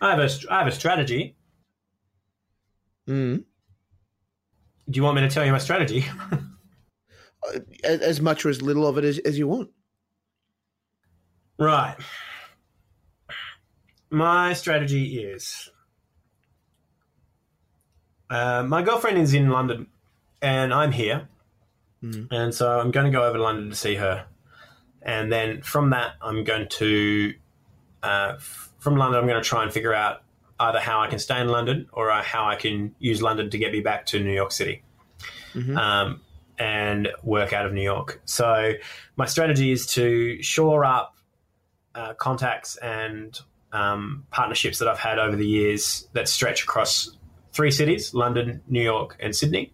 [0.00, 1.36] I have a I have a strategy.
[3.08, 3.44] Mm.
[4.88, 6.04] Do you want me to tell you my strategy?
[7.84, 9.70] As as much or as little of it as, as you want.
[11.58, 11.96] Right.
[14.10, 15.70] My strategy is
[18.30, 19.86] uh, my girlfriend is in London
[20.42, 21.28] and I'm here.
[22.02, 22.28] Mhm.
[22.30, 24.26] And so I'm going to go over to London to see her.
[25.02, 27.34] And then from that, I'm going to,
[28.02, 30.22] uh, f- from London, I'm going to try and figure out
[30.58, 33.58] either how I can stay in London or uh, how I can use London to
[33.58, 34.82] get me back to New York City
[35.54, 35.76] Mhm.
[35.76, 36.20] um,
[36.58, 38.20] and work out of New York.
[38.24, 38.72] So
[39.16, 41.14] my strategy is to shore up
[41.94, 43.38] uh, contacts and
[43.72, 47.10] um, partnerships that I've had over the years that stretch across
[47.56, 49.72] three cities: London, New York, and Sydney,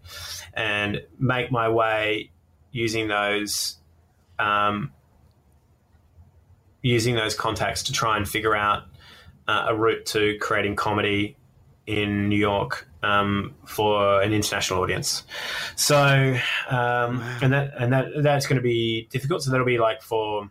[0.54, 2.30] and make my way
[2.70, 3.76] using those.
[4.38, 4.92] Um,
[6.82, 8.82] using those contacts to try and figure out
[9.46, 11.36] uh, a route to creating comedy
[11.86, 15.24] in New York um, for an international audience.
[15.76, 16.36] So,
[16.68, 19.42] um, and that and that that's going to be difficult.
[19.42, 20.50] So that'll be like for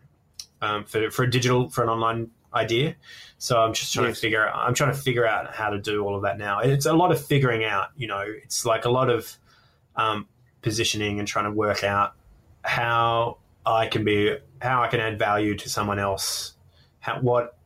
[0.60, 2.96] um, for for a digital for an online idea.
[3.38, 4.16] So I'm just trying yes.
[4.16, 4.56] to figure out.
[4.56, 6.60] I'm trying to figure out how to do all of that now.
[6.60, 7.88] It's a lot of figuring out.
[7.96, 9.36] You know, it's like a lot of
[9.96, 10.28] um,
[10.62, 12.14] positioning and trying to work out
[12.62, 16.54] how I can be how I can add value to someone else.
[17.00, 17.56] How, what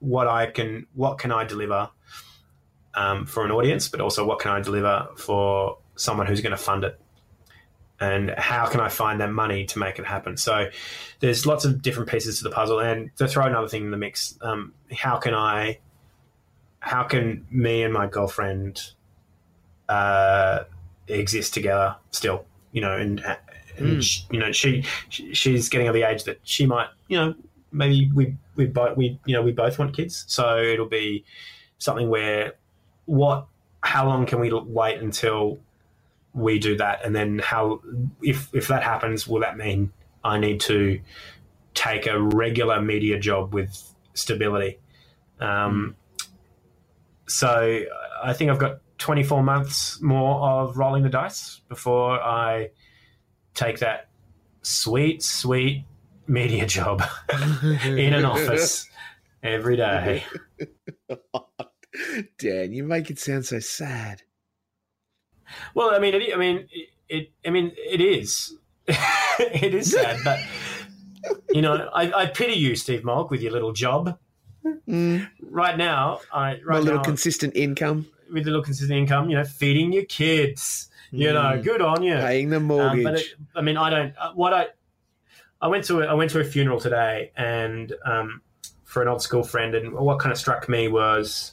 [0.00, 1.90] what I can what can I deliver
[2.94, 6.56] um, for an audience, but also what can I deliver for someone who's going to
[6.56, 6.98] fund it,
[8.00, 10.36] and how can I find that money to make it happen?
[10.36, 10.68] So
[11.20, 13.96] there's lots of different pieces to the puzzle, and to throw another thing in the
[13.96, 15.78] mix, um, how can I,
[16.80, 18.92] how can me and my girlfriend
[19.88, 20.64] uh,
[21.08, 22.44] exist together still?
[22.72, 23.20] You know, and,
[23.78, 24.02] and mm.
[24.02, 27.34] she, you know she she's getting of the age that she might you know
[27.72, 31.24] maybe we we both we you know we both want kids, so it'll be
[31.78, 32.54] something where
[33.04, 33.46] what
[33.82, 35.58] how long can we wait until
[36.36, 37.80] we do that and then how
[38.22, 39.90] if if that happens will that mean
[40.22, 41.00] i need to
[41.72, 44.78] take a regular media job with stability
[45.40, 45.96] um,
[47.26, 47.82] so
[48.22, 52.68] i think i've got 24 months more of rolling the dice before i
[53.54, 54.08] take that
[54.62, 55.84] sweet sweet
[56.26, 57.02] media job
[57.84, 58.88] in an office
[59.42, 60.22] every day
[62.38, 64.22] Dan, you make it sound so sad.
[65.74, 68.54] Well, I mean, it, I mean, it, it I mean, it is.
[68.88, 70.38] it is sad, but
[71.50, 74.16] you know, I, I, pity you, Steve Malk, with your little job.
[74.88, 75.28] Mm.
[75.42, 78.06] Right now, I right My little now, consistent income.
[78.32, 80.88] With a little consistent income, you know, feeding your kids.
[81.10, 81.62] You know, mm.
[81.64, 82.14] good on you.
[82.14, 82.98] Paying the mortgage.
[82.98, 84.14] Um, but it, I mean, I don't.
[84.18, 84.66] Uh, what I
[85.60, 88.42] I went to a, I went to a funeral today, and um,
[88.84, 91.52] for an old school friend, and what kind of struck me was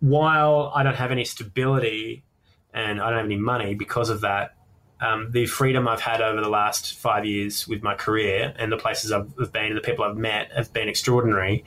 [0.00, 2.24] while I don't have any stability
[2.72, 4.54] and I don't have any money because of that,
[5.00, 8.76] um, the freedom I've had over the last five years with my career and the
[8.76, 11.64] places I've, been and the people I've met have been extraordinary.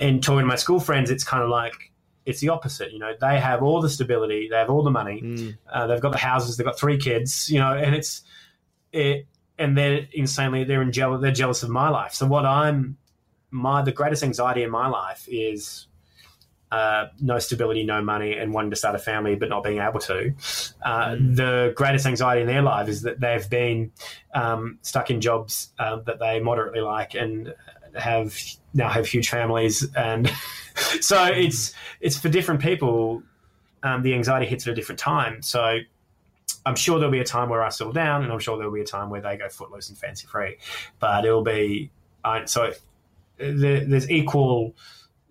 [0.00, 1.92] And talking to my school friends, it's kind of like
[2.26, 2.92] it's the opposite.
[2.92, 5.58] You know, they have all the stability, they have all the money, mm.
[5.72, 7.50] uh, they've got the houses, they've got three kids.
[7.50, 8.22] You know, and it's
[8.92, 9.26] it,
[9.58, 12.14] and they're insanely they're in jealous they're jealous of my life.
[12.14, 12.96] So what I'm
[13.50, 15.86] my the greatest anxiety in my life is
[16.72, 20.00] uh, no stability, no money, and wanting to start a family but not being able
[20.00, 20.32] to.
[20.82, 21.36] Uh, mm.
[21.36, 23.92] The greatest anxiety in their life is that they've been
[24.34, 27.54] um, stuck in jobs uh, that they moderately like and
[27.94, 28.34] have
[28.72, 30.32] now have huge families, and
[31.00, 33.22] so it's it's for different people.
[33.82, 35.42] Um, the anxiety hits at a different time.
[35.42, 35.80] So
[36.64, 38.80] I'm sure there'll be a time where I settle down, and I'm sure there'll be
[38.80, 40.56] a time where they go footloose and fancy free.
[41.00, 41.90] But it'll be
[42.24, 42.72] I, so
[43.36, 44.74] there, there's equal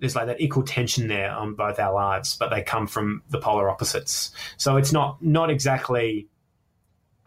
[0.02, 3.38] there's like that equal tension there on both our lives, but they come from the
[3.38, 4.32] polar opposites.
[4.58, 6.28] So it's not not exactly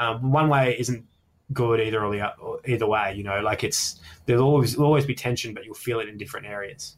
[0.01, 1.07] um, one way isn't
[1.53, 3.15] good either or the or either way.
[3.17, 6.19] You know, like it's there'll always there'll always be tension, but you'll feel it in
[6.19, 6.97] different areas.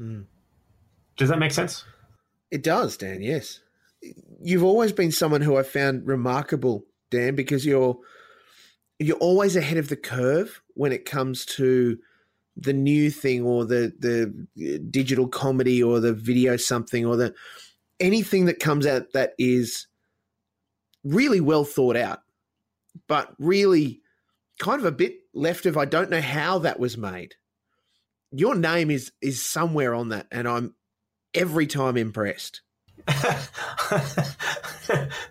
[0.00, 0.24] Mm.
[1.18, 1.84] Does that make sense?
[2.50, 3.20] It does, Dan.
[3.20, 3.60] Yes,
[4.40, 7.98] you've always been someone who I found remarkable, Dan, because you're
[8.98, 11.98] you're always ahead of the curve when it comes to
[12.56, 17.34] the new thing or the the digital comedy or the video something or the
[18.00, 19.86] anything that comes out that is
[21.02, 22.20] really well thought out
[23.08, 24.00] but really
[24.58, 27.34] kind of a bit left of I don't know how that was made.
[28.30, 30.74] Your name is is somewhere on that and I'm
[31.32, 32.62] every time impressed.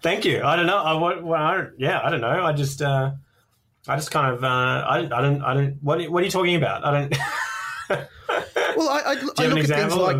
[0.01, 0.43] Thank you.
[0.43, 0.77] I don't know.
[0.77, 2.43] I, well, I yeah I don't know.
[2.45, 3.11] I just uh
[3.87, 6.31] I just kind of uh, I, I don't I don't what are, what are you
[6.31, 6.85] talking about?
[6.85, 7.17] I don't.
[8.77, 10.17] well, I, I, I look at things like.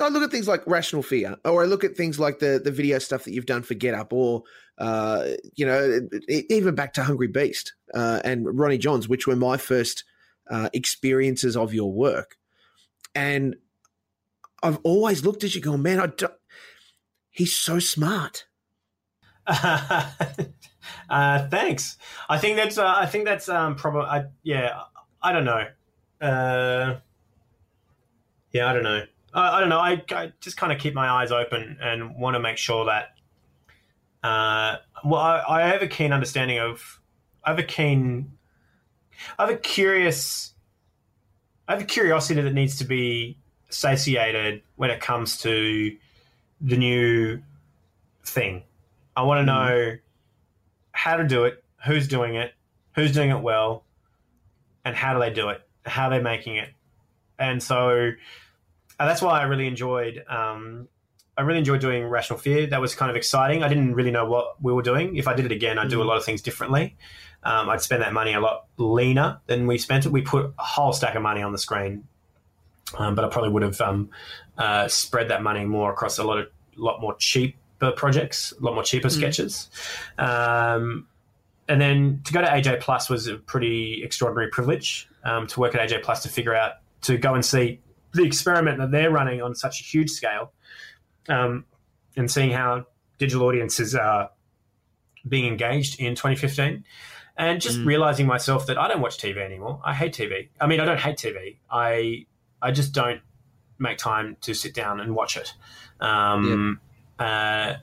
[0.00, 2.72] I look at things like Rational Fear, or I look at things like the the
[2.72, 4.42] video stuff that you've done for Get Up, or
[4.78, 9.56] uh, you know, even back to Hungry Beast uh, and Ronnie Johns, which were my
[9.56, 10.04] first
[10.50, 12.36] uh, experiences of your work.
[13.14, 13.56] And
[14.62, 16.32] I've always looked at you, going, "Man, I don't,
[17.30, 18.46] he's so smart."
[21.08, 21.96] Uh, thanks.
[22.28, 22.78] I think that's.
[22.78, 24.28] Uh, I think that's um, probably.
[24.42, 24.82] yeah.
[25.24, 25.66] I don't know.
[26.20, 26.98] Uh,
[28.52, 29.04] yeah, I don't know.
[29.32, 29.78] I, I don't know.
[29.78, 33.14] I, I just kind of keep my eyes open and want to make sure that.
[34.22, 37.00] Uh, well, I, I have a keen understanding of.
[37.42, 38.32] I have a keen.
[39.38, 40.52] I have a curious.
[41.66, 43.38] I have a curiosity that needs to be
[43.70, 45.96] satiated when it comes to
[46.60, 47.42] the new
[48.24, 48.62] thing.
[49.16, 49.96] I want to know
[50.94, 52.54] how to do it, who's doing it,
[52.94, 53.84] who's doing it well,
[54.84, 56.70] and how do they do it, how they're making it.
[57.38, 58.12] And so
[58.98, 60.24] uh, that's why I really enjoyed.
[60.28, 60.88] Um,
[61.36, 62.68] I really enjoyed doing Rational Fear.
[62.68, 63.64] That was kind of exciting.
[63.64, 65.16] I didn't really know what we were doing.
[65.16, 66.96] If I did it again, I'd do a lot of things differently.
[67.42, 70.12] Um, I'd spend that money a lot leaner than we spent it.
[70.12, 72.04] We put a whole stack of money on the screen,
[72.96, 74.10] um, but I probably would have um,
[74.56, 77.16] uh, spread that money more across a lot of lot more
[77.84, 79.70] cheaper projects, a lot more cheaper sketches.
[80.18, 81.06] Um,
[81.68, 85.74] and then to go to AJ Plus was a pretty extraordinary privilege um, to work
[85.74, 86.72] at AJ Plus to figure out
[87.02, 87.80] to go and see
[88.12, 90.52] the experiment that they're running on such a huge scale,
[91.28, 91.64] um,
[92.16, 92.86] and seeing how
[93.18, 94.30] digital audiences are
[95.26, 96.84] being engaged in 2015,
[97.36, 99.80] and just realizing myself that I don't watch TV anymore.
[99.84, 100.48] I hate TV.
[100.60, 101.56] I mean, I don't hate TV.
[101.70, 102.26] I
[102.62, 103.20] I just don't
[103.78, 105.54] make time to sit down and watch it.
[106.00, 106.80] Um,
[107.18, 107.74] uh,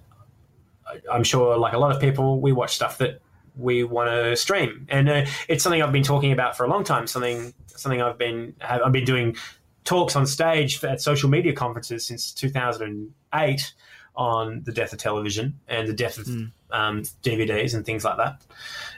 [1.11, 3.21] I'm sure, like a lot of people, we watch stuff that
[3.55, 6.83] we want to stream, and uh, it's something I've been talking about for a long
[6.83, 7.07] time.
[7.07, 9.35] Something something I've been have, I've been doing
[9.83, 13.73] talks on stage at social media conferences since 2008
[14.15, 16.27] on the death of television and the death of
[16.71, 18.41] um, DVDs and things like that.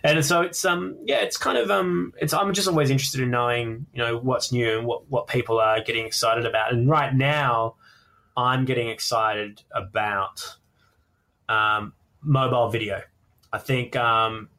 [0.04, 3.30] And so it's um yeah it's kind of um it's I'm just always interested in
[3.30, 6.74] knowing you know what's new and what what people are getting excited about.
[6.74, 7.76] And right now,
[8.36, 10.58] I'm getting excited about
[11.48, 13.02] um, mobile video.
[13.52, 14.50] I think um,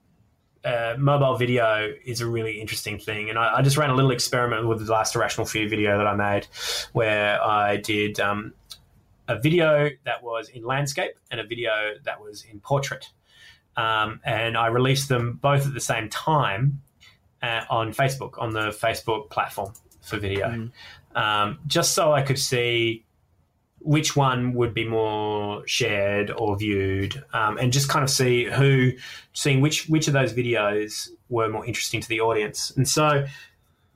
[0.64, 3.30] uh, mobile video is a really interesting thing.
[3.30, 6.06] And I, I just ran a little experiment with the last Irrational Fear video that
[6.06, 6.46] I made
[6.92, 8.54] where I did um,
[9.28, 13.10] a video that was in landscape and a video that was in portrait.
[13.76, 16.80] Um, and I released them both at the same time
[17.42, 20.70] uh, on Facebook, on the Facebook platform for video,
[21.14, 23.03] um, just so I could see
[23.84, 28.92] which one would be more shared or viewed, um, and just kind of see who,
[29.34, 32.72] seeing which which of those videos were more interesting to the audience.
[32.76, 33.26] And so,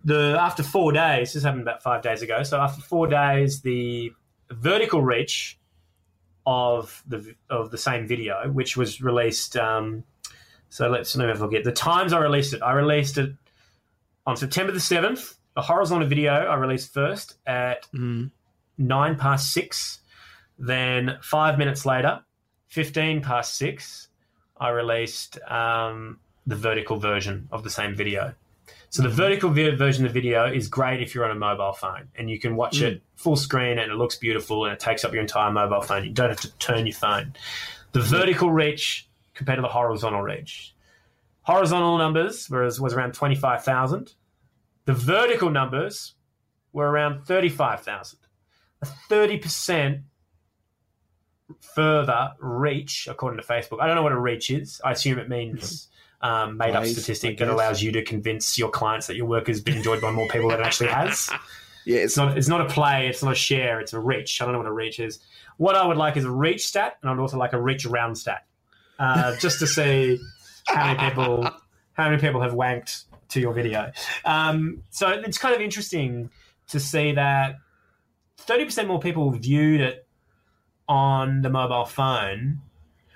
[0.05, 2.43] the after four days, this happened about five days ago.
[2.43, 4.13] So after four days, the
[4.51, 5.59] vertical reach
[6.47, 9.57] of the of the same video, which was released.
[9.57, 10.05] Um,
[10.71, 12.63] so let's a look the times I released it.
[12.63, 13.33] I released it
[14.27, 15.35] on September the seventh.
[15.55, 17.87] The horizontal video I released first at
[18.79, 20.01] nine past six.
[20.59, 22.21] Then five minutes later,
[22.67, 24.09] fifteen past six,
[24.57, 28.35] I released um, the vertical version of the same video.
[28.91, 31.73] So the vertical vi- version of the video is great if you're on a mobile
[31.73, 35.05] phone and you can watch it full screen and it looks beautiful and it takes
[35.05, 36.05] up your entire mobile phone.
[36.05, 37.35] You don't have to turn your phone.
[37.93, 40.75] The vertical reach compared to the horizontal reach.
[41.43, 44.15] Horizontal numbers was, was around 25,000.
[44.87, 46.15] The vertical numbers
[46.73, 48.19] were around 35,000.
[48.83, 50.03] A 30%
[51.61, 53.81] further reach, according to Facebook.
[53.81, 54.81] I don't know what a reach is.
[54.85, 55.89] I assume it means
[56.21, 59.61] um, made up statistic that allows you to convince your clients that your work has
[59.61, 61.31] been enjoyed by more people than it actually has.
[61.85, 62.37] Yeah, It's it's not.
[62.37, 63.09] It's not a play.
[63.09, 63.81] It's not a share.
[63.81, 64.43] It's a reach.
[64.43, 65.21] I don't know what a reach is.
[65.57, 68.17] What I would like is a reach stat, and I'd also like a reach around
[68.17, 68.45] stat,
[68.99, 70.21] uh, just to see
[70.67, 71.49] how many people
[71.95, 73.91] how many people have wanked to your video.
[74.27, 76.29] Um, so it's kind of interesting
[76.67, 77.57] to see that
[78.49, 80.07] thirty percent more people viewed it
[80.89, 82.61] on the mobile phone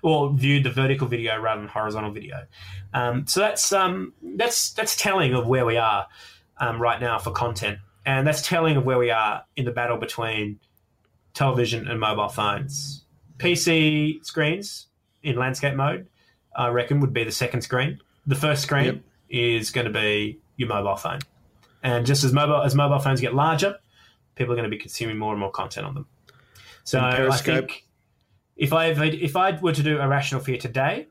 [0.02, 2.44] or viewed the vertical video rather than horizontal video.
[2.92, 6.06] Um, so that's um, that's that's telling of where we are
[6.58, 9.96] um, right now for content, and that's telling of where we are in the battle
[9.96, 10.60] between
[11.34, 13.04] television and mobile phones.
[13.38, 14.86] PC screens
[15.22, 16.06] in landscape mode,
[16.54, 17.98] I reckon, would be the second screen.
[18.26, 19.00] The first screen Yep.
[19.30, 21.20] is going to be your mobile phone,
[21.82, 23.78] and just as mobile as mobile phones get larger,
[24.34, 26.06] people are going to be consuming more and more content on them.
[26.84, 27.84] So I think
[28.56, 31.06] if I if I were to do a rational fear today,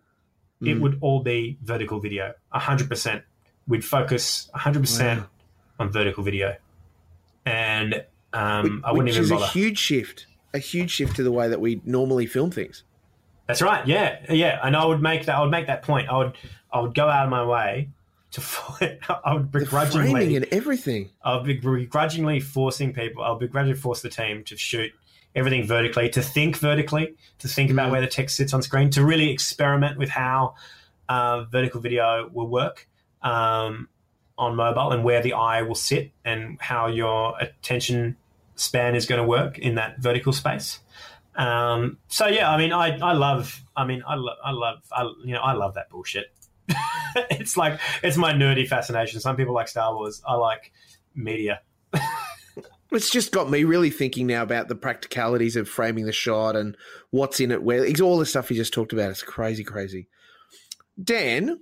[0.61, 0.82] it Mm.
[0.82, 2.34] would all be vertical video.
[2.51, 3.24] hundred percent.
[3.67, 5.24] We'd focus hundred percent
[5.80, 6.55] on vertical video,
[7.45, 9.45] and um, which, I wouldn't which even is bother.
[9.45, 12.84] a huge shift, a huge shift to the way that we normally film things.
[13.47, 13.86] That's right.
[13.88, 14.59] Yeah, yeah.
[14.63, 15.36] And I would make that.
[15.36, 16.09] I would make that point.
[16.09, 16.34] I would.
[16.72, 17.89] I would go out of my way
[18.32, 18.41] to.
[19.25, 20.36] I would The framing begrudgingly.
[20.36, 21.09] and everything.
[21.23, 23.23] I'll be begrudgingly forcing people.
[23.23, 24.91] I'll begrudgingly force the team to shoot
[25.36, 27.91] everything vertically, to think vertically, to think about Mm.
[27.91, 30.55] where the text sits on screen, to really experiment with how
[31.09, 32.88] uh, vertical video will work
[33.21, 33.88] um,
[34.38, 38.17] on mobile and where the eye will sit and how your attention
[38.55, 40.79] span is going to work in that vertical space.
[41.36, 45.03] Um, so yeah, I mean, I, I love, I mean, I, lo- I love, I,
[45.23, 46.32] you know, I love that bullshit.
[47.32, 49.20] it's like, it's my nerdy fascination.
[49.20, 50.22] Some people like Star Wars.
[50.28, 50.72] I like
[51.16, 51.62] media.
[52.93, 56.76] It's just got me really thinking now about the practicalities of framing the shot and
[57.12, 57.64] what's in it.
[57.64, 59.12] Where all the stuff you just talked about.
[59.12, 60.09] It's crazy, crazy.
[61.01, 61.62] Dan,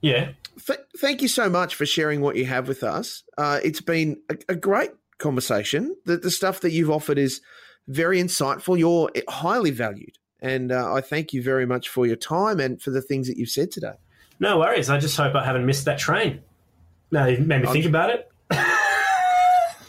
[0.00, 0.30] Yeah.
[0.66, 3.24] th- thank you so much for sharing what you have with us.
[3.36, 5.94] Uh, it's been a, a great conversation.
[6.06, 7.42] The, the stuff that you've offered is
[7.86, 8.78] very insightful.
[8.78, 12.90] You're highly valued, and uh, I thank you very much for your time and for
[12.90, 13.96] the things that you've said today.
[14.40, 14.90] No worries.
[14.90, 16.40] I just hope I haven't missed that train.
[17.10, 18.30] No, you've made me think about it.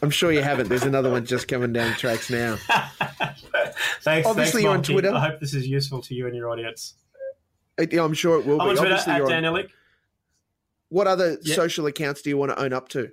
[0.01, 0.69] I'm sure you haven't.
[0.69, 2.57] There's another one just coming down the tracks now.
[4.01, 4.27] thanks.
[4.27, 5.11] Obviously thanks, you're on Twitter.
[5.13, 6.93] I hope this is useful to you and your audience.
[7.79, 8.71] Yeah, I'm sure it will I'm be.
[8.71, 9.69] on Twitter Obviously, at you're on- Dan Ilic.
[10.89, 11.55] What other Yeah.
[11.55, 13.11] social accounts do you want to own up to?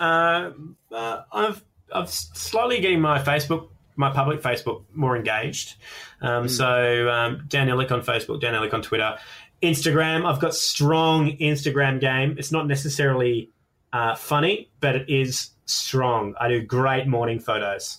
[0.00, 0.50] Uh,
[0.92, 5.76] uh, I've I've slowly getting my Facebook, my public Facebook, more engaged.
[6.20, 9.16] Um, So um, Dan Ilic on Facebook, Dan Ilic on Twitter,
[9.62, 10.26] Instagram.
[10.26, 12.36] I've got strong Instagram game.
[12.38, 13.50] It's not necessarily
[13.92, 16.34] uh, funny, but it is strong.
[16.40, 17.98] I do great morning photos.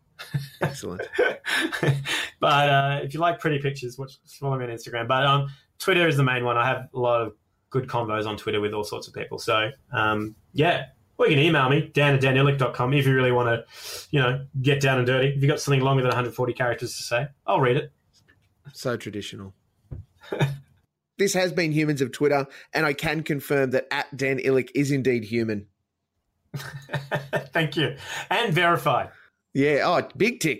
[0.60, 1.02] Excellent.
[2.40, 5.06] but uh, if you like pretty pictures, watch follow me on Instagram.
[5.06, 6.56] But um, Twitter is the main one.
[6.56, 7.34] I have a lot of
[7.70, 9.38] good combos on Twitter with all sorts of people.
[9.38, 10.86] So um, yeah,
[11.18, 14.44] or you can email me dan at danilic.com if you really want to, you know,
[14.62, 15.28] get down and dirty.
[15.28, 17.92] If you've got something longer than 140 characters to say, I'll read it.
[18.72, 19.54] So traditional.
[21.18, 24.90] this has been Humans of Twitter, and I can confirm that at Dan Ilic is
[24.90, 25.66] indeed human.
[27.52, 27.96] Thank you.
[28.30, 29.10] And verified.
[29.52, 29.82] Yeah.
[29.84, 30.56] Oh, big tick.